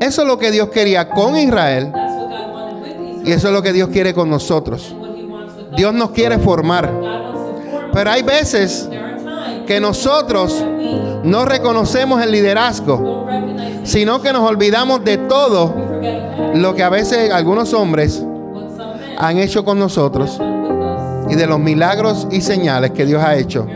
[0.00, 1.92] Eso es lo que Dios quería con Israel
[3.24, 4.94] y eso es lo que Dios quiere con nosotros.
[5.76, 6.90] Dios nos quiere formar.
[7.92, 8.88] Pero hay veces
[9.66, 10.64] que nosotros
[11.22, 13.26] no reconocemos el liderazgo,
[13.84, 15.91] sino que nos olvidamos de todo
[16.54, 18.24] lo que a veces algunos hombres
[19.18, 20.40] han hecho con nosotros
[21.28, 23.66] y de los milagros y señales que Dios ha hecho.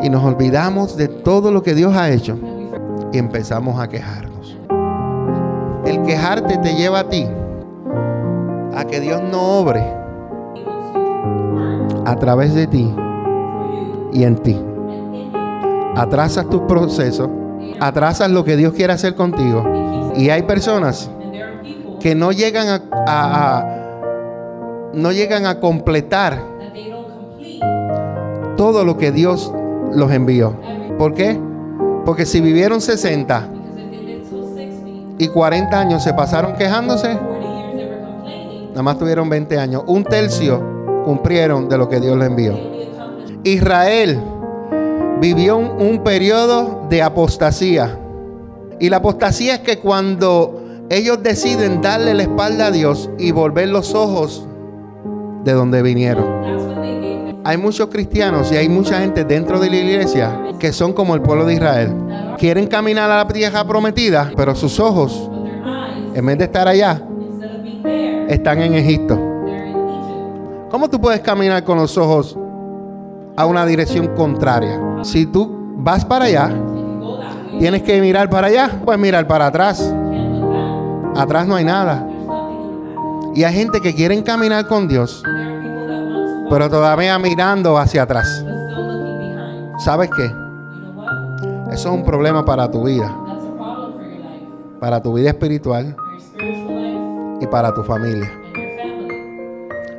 [0.00, 2.38] Y nos olvidamos de todo lo que Dios ha hecho
[3.12, 4.56] y empezamos a quejarnos.
[5.84, 7.26] El quejarte te lleva a ti
[8.74, 9.82] a que Dios no obre
[12.04, 12.92] a través de ti
[14.12, 14.60] y en ti.
[15.96, 17.28] Atrasas tus procesos,
[17.80, 20.12] atrasas lo que Dios quiere hacer contigo.
[20.14, 21.10] Y hay personas
[22.00, 23.64] que no llegan a,
[24.92, 26.42] no llegan a completar
[28.56, 29.52] todo lo que Dios
[29.92, 30.54] los envió.
[30.98, 31.38] ¿Por qué?
[32.04, 33.48] Porque si vivieron 60
[35.18, 37.14] y 40 años se pasaron quejándose,
[38.70, 39.82] nada más tuvieron 20 años.
[39.86, 42.54] Un tercio cumplieron de lo que Dios le envió.
[43.44, 44.20] Israel
[45.20, 47.98] vivió un, periodo de apostasía.
[48.80, 53.68] Y la apostasía es que cuando ellos deciden darle la espalda a Dios y volver
[53.68, 54.46] los ojos
[55.44, 56.24] de donde vinieron.
[57.44, 61.22] Hay muchos cristianos y hay mucha gente dentro de la iglesia que son como el
[61.22, 61.94] pueblo de Israel.
[62.38, 65.30] Quieren caminar a la tierra prometida, pero sus ojos,
[66.14, 67.02] en vez de estar allá,
[68.28, 69.18] están en Egipto.
[70.70, 72.36] ¿Cómo tú puedes caminar con los ojos
[73.36, 74.78] a una dirección contraria?
[75.02, 76.50] Si tú vas para allá,
[77.58, 79.94] tienes que mirar para allá, pues mirar para atrás.
[81.18, 82.06] Atrás no hay nada.
[83.34, 85.22] Y hay gente que quieren caminar con Dios,
[86.48, 88.44] pero todavía mirando hacia atrás.
[89.84, 90.32] ¿Sabes qué?
[91.72, 93.14] Eso es un problema para tu vida,
[94.80, 95.96] para tu vida espiritual
[97.40, 98.32] y para tu familia.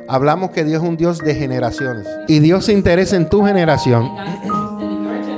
[0.08, 4.10] Hablamos que Dios es un Dios de generaciones y Dios se interesa en tu generación,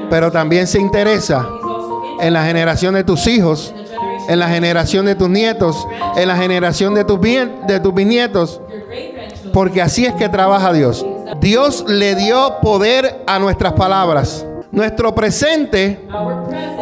[0.09, 1.47] pero también se interesa
[2.21, 3.75] en la generación de tus hijos,
[4.29, 8.61] en la generación de tus nietos, en la generación de tus, de tus bisnietos,
[9.53, 11.05] porque así es que trabaja Dios.
[11.41, 14.47] Dios le dio poder a nuestras palabras.
[14.71, 16.01] Nuestro presente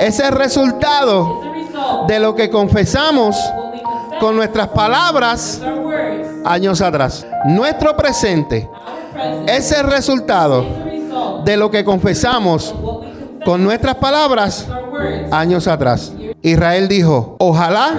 [0.01, 1.41] es el resultado
[2.07, 3.37] de lo que confesamos
[4.21, 5.61] con nuestras palabras
[6.45, 7.27] años atrás.
[7.47, 8.69] Nuestro presente
[9.47, 10.65] es el resultado
[11.45, 12.75] de lo que confesamos
[13.45, 14.67] con nuestras palabras
[15.31, 16.13] años atrás.
[16.43, 17.95] Israel dijo, ojalá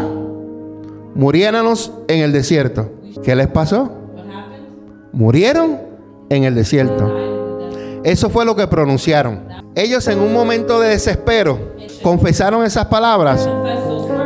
[1.14, 2.90] muriéramos en el desierto.
[3.24, 3.92] ¿Qué les pasó?
[5.12, 5.80] Murieron
[6.30, 7.70] en el desierto.
[8.04, 9.48] Eso fue lo que pronunciaron.
[9.76, 11.60] Ellos en un momento de desespero
[12.02, 13.48] confesaron esas palabras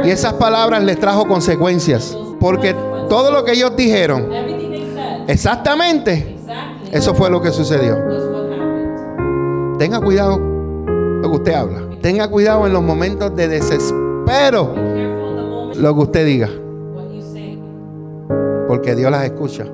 [0.05, 2.17] y esas palabras les trajo consecuencias.
[2.39, 2.73] Porque
[3.09, 4.29] todo lo que ellos dijeron,
[5.27, 6.37] exactamente,
[6.91, 7.97] eso fue lo que sucedió.
[9.77, 11.81] Tenga cuidado lo que usted habla.
[12.01, 14.04] Tenga cuidado en los momentos de desespero
[15.75, 16.49] lo que usted diga.
[18.67, 19.65] Porque Dios las escucha.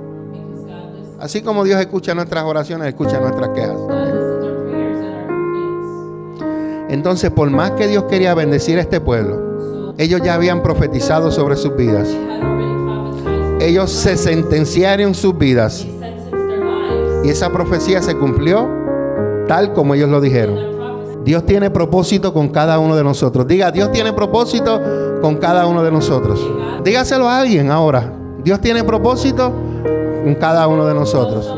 [1.20, 3.78] Así como Dios escucha nuestras oraciones, escucha nuestras quejas.
[6.90, 11.56] Entonces, por más que Dios quería bendecir a este pueblo, ellos ya habían profetizado sobre
[11.56, 12.10] sus vidas.
[13.62, 15.86] Ellos se sentenciaron sus vidas.
[17.24, 18.68] Y esa profecía se cumplió
[19.48, 20.81] tal como ellos lo dijeron.
[21.24, 23.48] Dios tiene propósito con cada uno de nosotros.
[23.48, 24.82] Diga, Dios tiene propósito
[25.22, 26.40] con cada uno de nosotros.
[26.84, 28.12] Dígaselo a alguien ahora.
[28.44, 29.52] Dios tiene propósito
[30.24, 31.54] con cada uno de nosotros.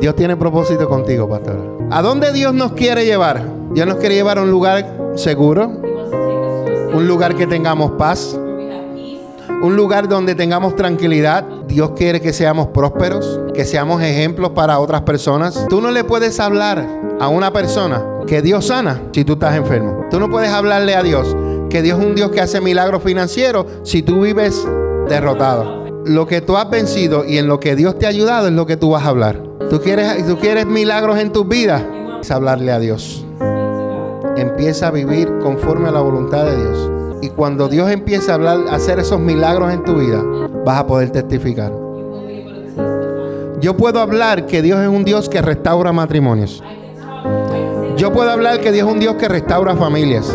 [0.00, 1.56] Dios tiene propósito contigo, pastor.
[1.90, 3.42] ¿A dónde Dios nos quiere llevar?
[3.72, 8.38] Dios nos quiere llevar a un lugar seguro, un lugar que tengamos paz,
[9.62, 11.44] un lugar donde tengamos tranquilidad.
[11.66, 15.66] Dios quiere que seamos prósperos, que seamos ejemplos para otras personas.
[15.68, 16.86] Tú no le puedes hablar
[17.18, 20.06] a una persona que Dios sana si tú estás enfermo.
[20.08, 21.36] Tú no puedes hablarle a Dios
[21.68, 24.64] que Dios es un Dios que hace milagros financieros si tú vives
[25.08, 26.04] derrotado.
[26.06, 28.66] Lo que tú has vencido y en lo que Dios te ha ayudado es lo
[28.66, 29.42] que tú vas a hablar.
[29.68, 31.84] Tú quieres, tú quieres milagros en tu vida,
[32.20, 33.24] es hablarle a Dios
[34.36, 36.90] empieza a vivir conforme a la voluntad de Dios.
[37.20, 40.22] Y cuando Dios empieza a hablar, a hacer esos milagros en tu vida,
[40.64, 41.72] vas a poder testificar.
[43.60, 46.62] Yo puedo hablar que Dios es un Dios que restaura matrimonios.
[48.00, 50.34] Yo puedo hablar que Dios es un Dios que restaura familias.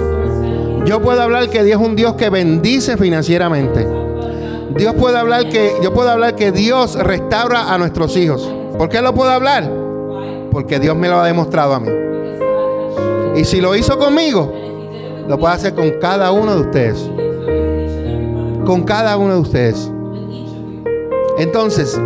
[0.86, 3.88] Yo puedo hablar que Dios es un Dios que bendice financieramente.
[4.78, 8.48] Dios puede hablar que yo puedo hablar que Dios restaura a nuestros hijos.
[8.78, 9.68] ¿Por qué lo puedo hablar?
[10.52, 11.90] Porque Dios me lo ha demostrado a mí.
[13.36, 14.54] Y si lo hizo conmigo,
[15.28, 17.10] lo puede hacer con cada uno de ustedes.
[18.64, 19.92] Con cada uno de ustedes.
[21.40, 22.00] Entonces,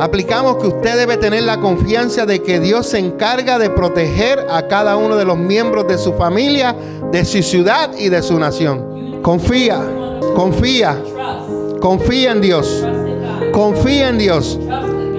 [0.00, 4.66] aplicamos que usted debe tener la confianza de que Dios se encarga de proteger a
[4.66, 6.74] cada uno de los miembros de su familia,
[7.12, 9.20] de su ciudad y de su nación.
[9.22, 9.78] Confía,
[10.34, 10.96] confía,
[11.80, 12.86] confía en Dios.
[13.52, 14.58] Confía en Dios.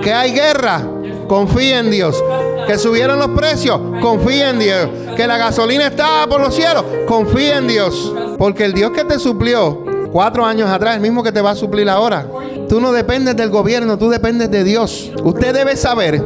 [0.02, 0.82] Que hay guerra,
[1.28, 2.22] confía en Dios.
[2.66, 7.58] Que subieron los precios, confía en Dios que la gasolina está por los cielos, confía
[7.58, 8.14] en Dios.
[8.40, 11.56] Porque el Dios que te suplió cuatro años atrás, el mismo que te va a
[11.56, 12.26] suplir ahora.
[12.68, 15.12] Tú no dependes del gobierno, tú dependes de Dios.
[15.24, 16.24] Usted debe saber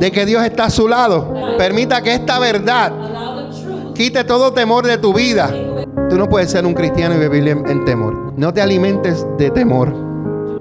[0.00, 1.34] de que Dios está a su lado.
[1.58, 2.92] Permita que esta verdad
[3.94, 5.50] quite todo temor de tu vida.
[6.08, 8.32] Tú no puedes ser un cristiano y vivir en, temor.
[8.36, 9.94] No te alimentes de temor.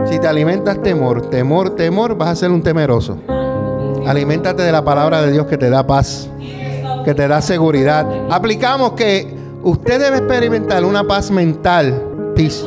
[0.09, 3.17] Si te alimentas temor, temor, temor, vas a ser un temeroso.
[4.05, 6.29] Aliméntate de la palabra de Dios que te da paz
[7.03, 8.05] que te da seguridad.
[8.29, 12.65] Aplicamos que usted debe experimentar una paz mental, peace,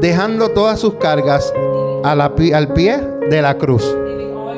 [0.00, 1.52] dejando todas sus cargas
[2.02, 3.00] al pie
[3.30, 3.96] de la cruz.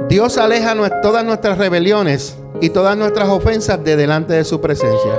[0.09, 5.13] Dios aleja todas nuestras rebeliones y todas nuestras ofensas de delante de su presencia.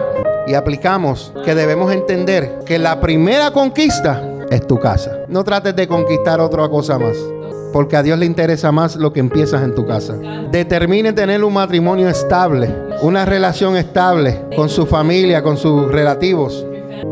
[0.47, 5.19] Y aplicamos que debemos entender que la primera conquista es tu casa.
[5.27, 7.17] No trates de conquistar otra cosa más.
[7.77, 10.15] Porque a Dios le interesa más lo que empiezas en tu casa.
[10.51, 12.73] Determine tener un matrimonio estable,
[13.03, 16.65] una relación estable con su familia, con sus relativos.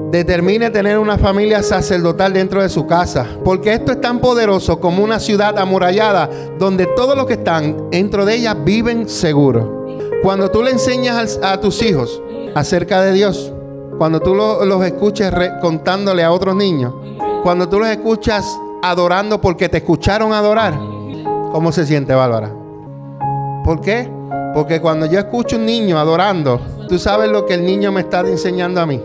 [0.09, 3.28] Determine tener una familia sacerdotal dentro de su casa.
[3.43, 8.26] Porque esto es tan poderoso como una ciudad amurallada donde todos los que están dentro
[8.26, 9.68] de ella viven seguros.
[10.24, 12.20] Cuando tú le enseñas a tus hijos
[12.55, 13.53] acerca de Dios,
[13.99, 16.91] cuando tú los escuches contándole a otros niños,
[17.43, 18.43] cuando tú los escuchas
[18.90, 20.74] adorando porque te escucharon adorar,
[21.52, 22.52] ¿cómo se siente Bárbara?
[23.64, 24.10] ¿Por qué?
[24.54, 28.22] Porque cuando yo escucho un niño adorando, tú sabes lo que el niño me está
[28.22, 29.02] enseñando a mí.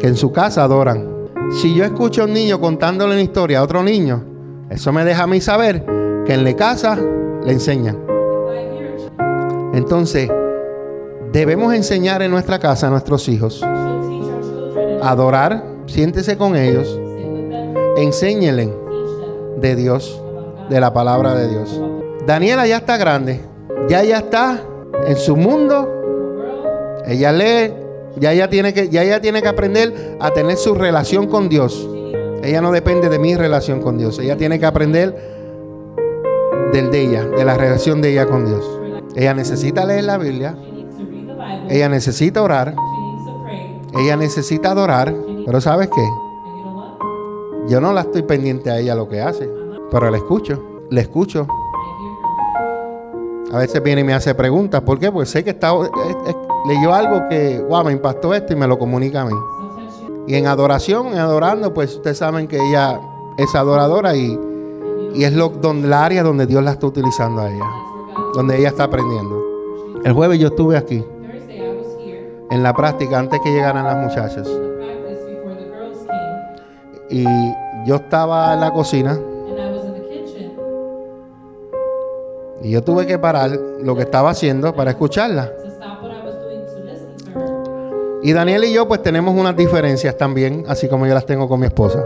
[0.00, 1.28] Que en su casa adoran.
[1.60, 4.22] Si yo escucho a un niño contándole una historia a otro niño,
[4.70, 5.84] eso me deja a mí saber
[6.24, 6.96] que en la casa
[7.44, 7.98] le enseñan.
[9.74, 10.30] Entonces,
[11.32, 16.98] debemos enseñar en nuestra casa a nuestros hijos a adorar, siéntese con ellos,
[18.02, 18.72] enséñenle
[19.60, 20.20] de Dios,
[20.68, 21.80] de la palabra de Dios.
[22.26, 23.40] Daniela ya está grande,
[23.88, 24.62] ya ya está
[25.06, 25.94] en su mundo.
[27.06, 27.72] Ella lee,
[28.16, 31.88] ya tiene que ya ella tiene que aprender a tener su relación con Dios.
[32.42, 35.38] Ella no depende de mi relación con Dios, ella tiene que aprender
[36.72, 38.78] del de ella, de la relación de ella con Dios.
[39.16, 40.56] Ella necesita leer la Biblia.
[41.68, 42.74] Ella necesita orar.
[43.98, 45.14] Ella necesita adorar.
[45.44, 46.27] Pero ¿sabes qué?
[47.68, 49.48] Yo no la estoy pendiente a ella lo que hace.
[49.90, 50.62] Pero la escucho.
[50.90, 51.46] Le escucho.
[53.52, 54.82] A veces viene y me hace preguntas.
[54.82, 55.10] ¿Por qué?
[55.10, 55.72] Pues sé que está,
[56.66, 59.34] leyó algo que, wow, me impactó esto y me lo comunica a mí.
[60.26, 63.00] Y en adoración, en adorando, pues ustedes saben que ella
[63.38, 64.38] es adoradora y,
[65.14, 67.88] y es lo, donde, la área donde Dios la está utilizando a ella
[68.34, 69.42] donde ella está aprendiendo.
[70.04, 71.04] El jueves yo estuve aquí,
[72.50, 74.48] en la práctica, antes que llegaran las muchachas.
[77.10, 77.24] Y
[77.86, 79.18] yo estaba en la cocina.
[82.62, 83.50] Y yo tuve que parar
[83.82, 85.50] lo que estaba haciendo para escucharla.
[88.22, 91.60] Y Daniel y yo pues tenemos unas diferencias también, así como yo las tengo con
[91.60, 92.04] mi esposa.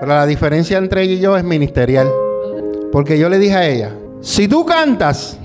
[0.00, 2.10] Pero la diferencia entre ella y yo es ministerial.
[2.90, 5.38] Porque yo le dije a ella, si tú cantas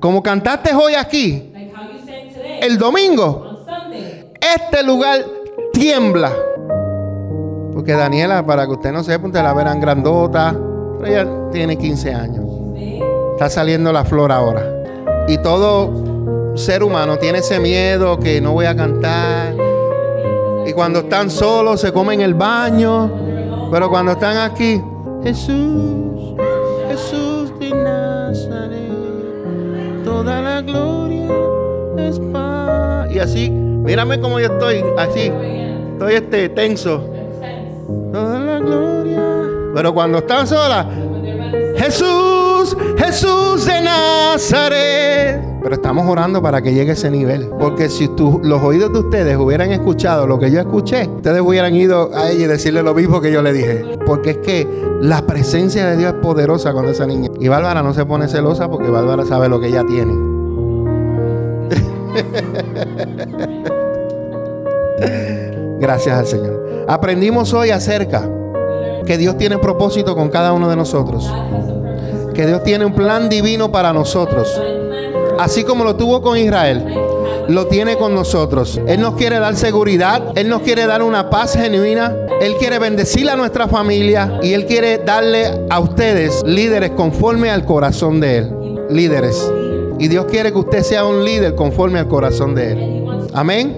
[0.00, 1.52] como cantaste hoy aquí,
[2.60, 3.64] el domingo,
[4.40, 5.24] este lugar
[5.72, 6.32] tiembla.
[7.84, 10.56] Porque Daniela, para que usted no sepa, usted la verán grandota,
[10.98, 12.46] pero ella tiene 15 años.
[13.32, 14.64] Está saliendo la flor ahora.
[15.28, 19.54] Y todo ser humano tiene ese miedo que no voy a cantar.
[20.66, 23.10] Y cuando están solos se comen el baño.
[23.70, 24.80] Pero cuando están aquí,
[25.22, 26.36] Jesús.
[26.88, 28.92] Jesús de Nazaret,
[30.06, 31.28] toda la gloria
[31.98, 33.08] es para...
[33.12, 35.30] Y así, mírame como yo estoy, así,
[35.92, 37.10] estoy este tenso.
[38.12, 39.22] Toda la gloria.
[39.74, 40.86] Pero cuando están solas,
[41.76, 45.42] Jesús, Jesús de Nazaret.
[45.62, 47.48] Pero estamos orando para que llegue ese nivel.
[47.58, 48.08] Porque si
[48.42, 52.44] los oídos de ustedes hubieran escuchado lo que yo escuché, ustedes hubieran ido a ella
[52.44, 53.98] y decirle lo mismo que yo le dije.
[54.06, 54.68] Porque es que
[55.00, 57.30] la presencia de Dios es poderosa con esa niña.
[57.40, 60.14] Y Bárbara no se pone celosa porque Bárbara sabe lo que ella tiene.
[65.80, 66.63] Gracias al Señor.
[66.86, 68.28] Aprendimos hoy acerca
[69.06, 71.32] que Dios tiene propósito con cada uno de nosotros.
[72.34, 74.60] Que Dios tiene un plan divino para nosotros
[75.38, 76.84] así como lo tuvo con Israel,
[77.48, 78.80] lo tiene con nosotros.
[78.86, 83.28] Él nos quiere dar seguridad, Él nos quiere dar una paz genuina, Él quiere bendecir
[83.28, 88.50] a nuestra familia y Él quiere darle a ustedes líderes conforme al corazón de Él.
[88.90, 89.50] Líderes.
[89.98, 93.28] Y Dios quiere que usted sea un líder conforme al corazón de Él.
[93.32, 93.76] Amén.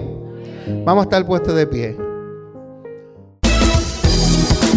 [0.83, 2.06] Vamos a estar puestos de pie.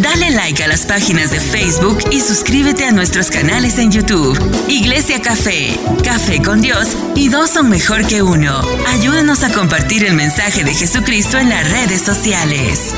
[0.00, 4.38] Dale like a las páginas de Facebook y suscríbete a nuestros canales en YouTube.
[4.66, 8.62] Iglesia Café, Café con Dios y dos son mejor que uno.
[8.88, 12.94] Ayúdanos a compartir el mensaje de Jesucristo en las redes sociales.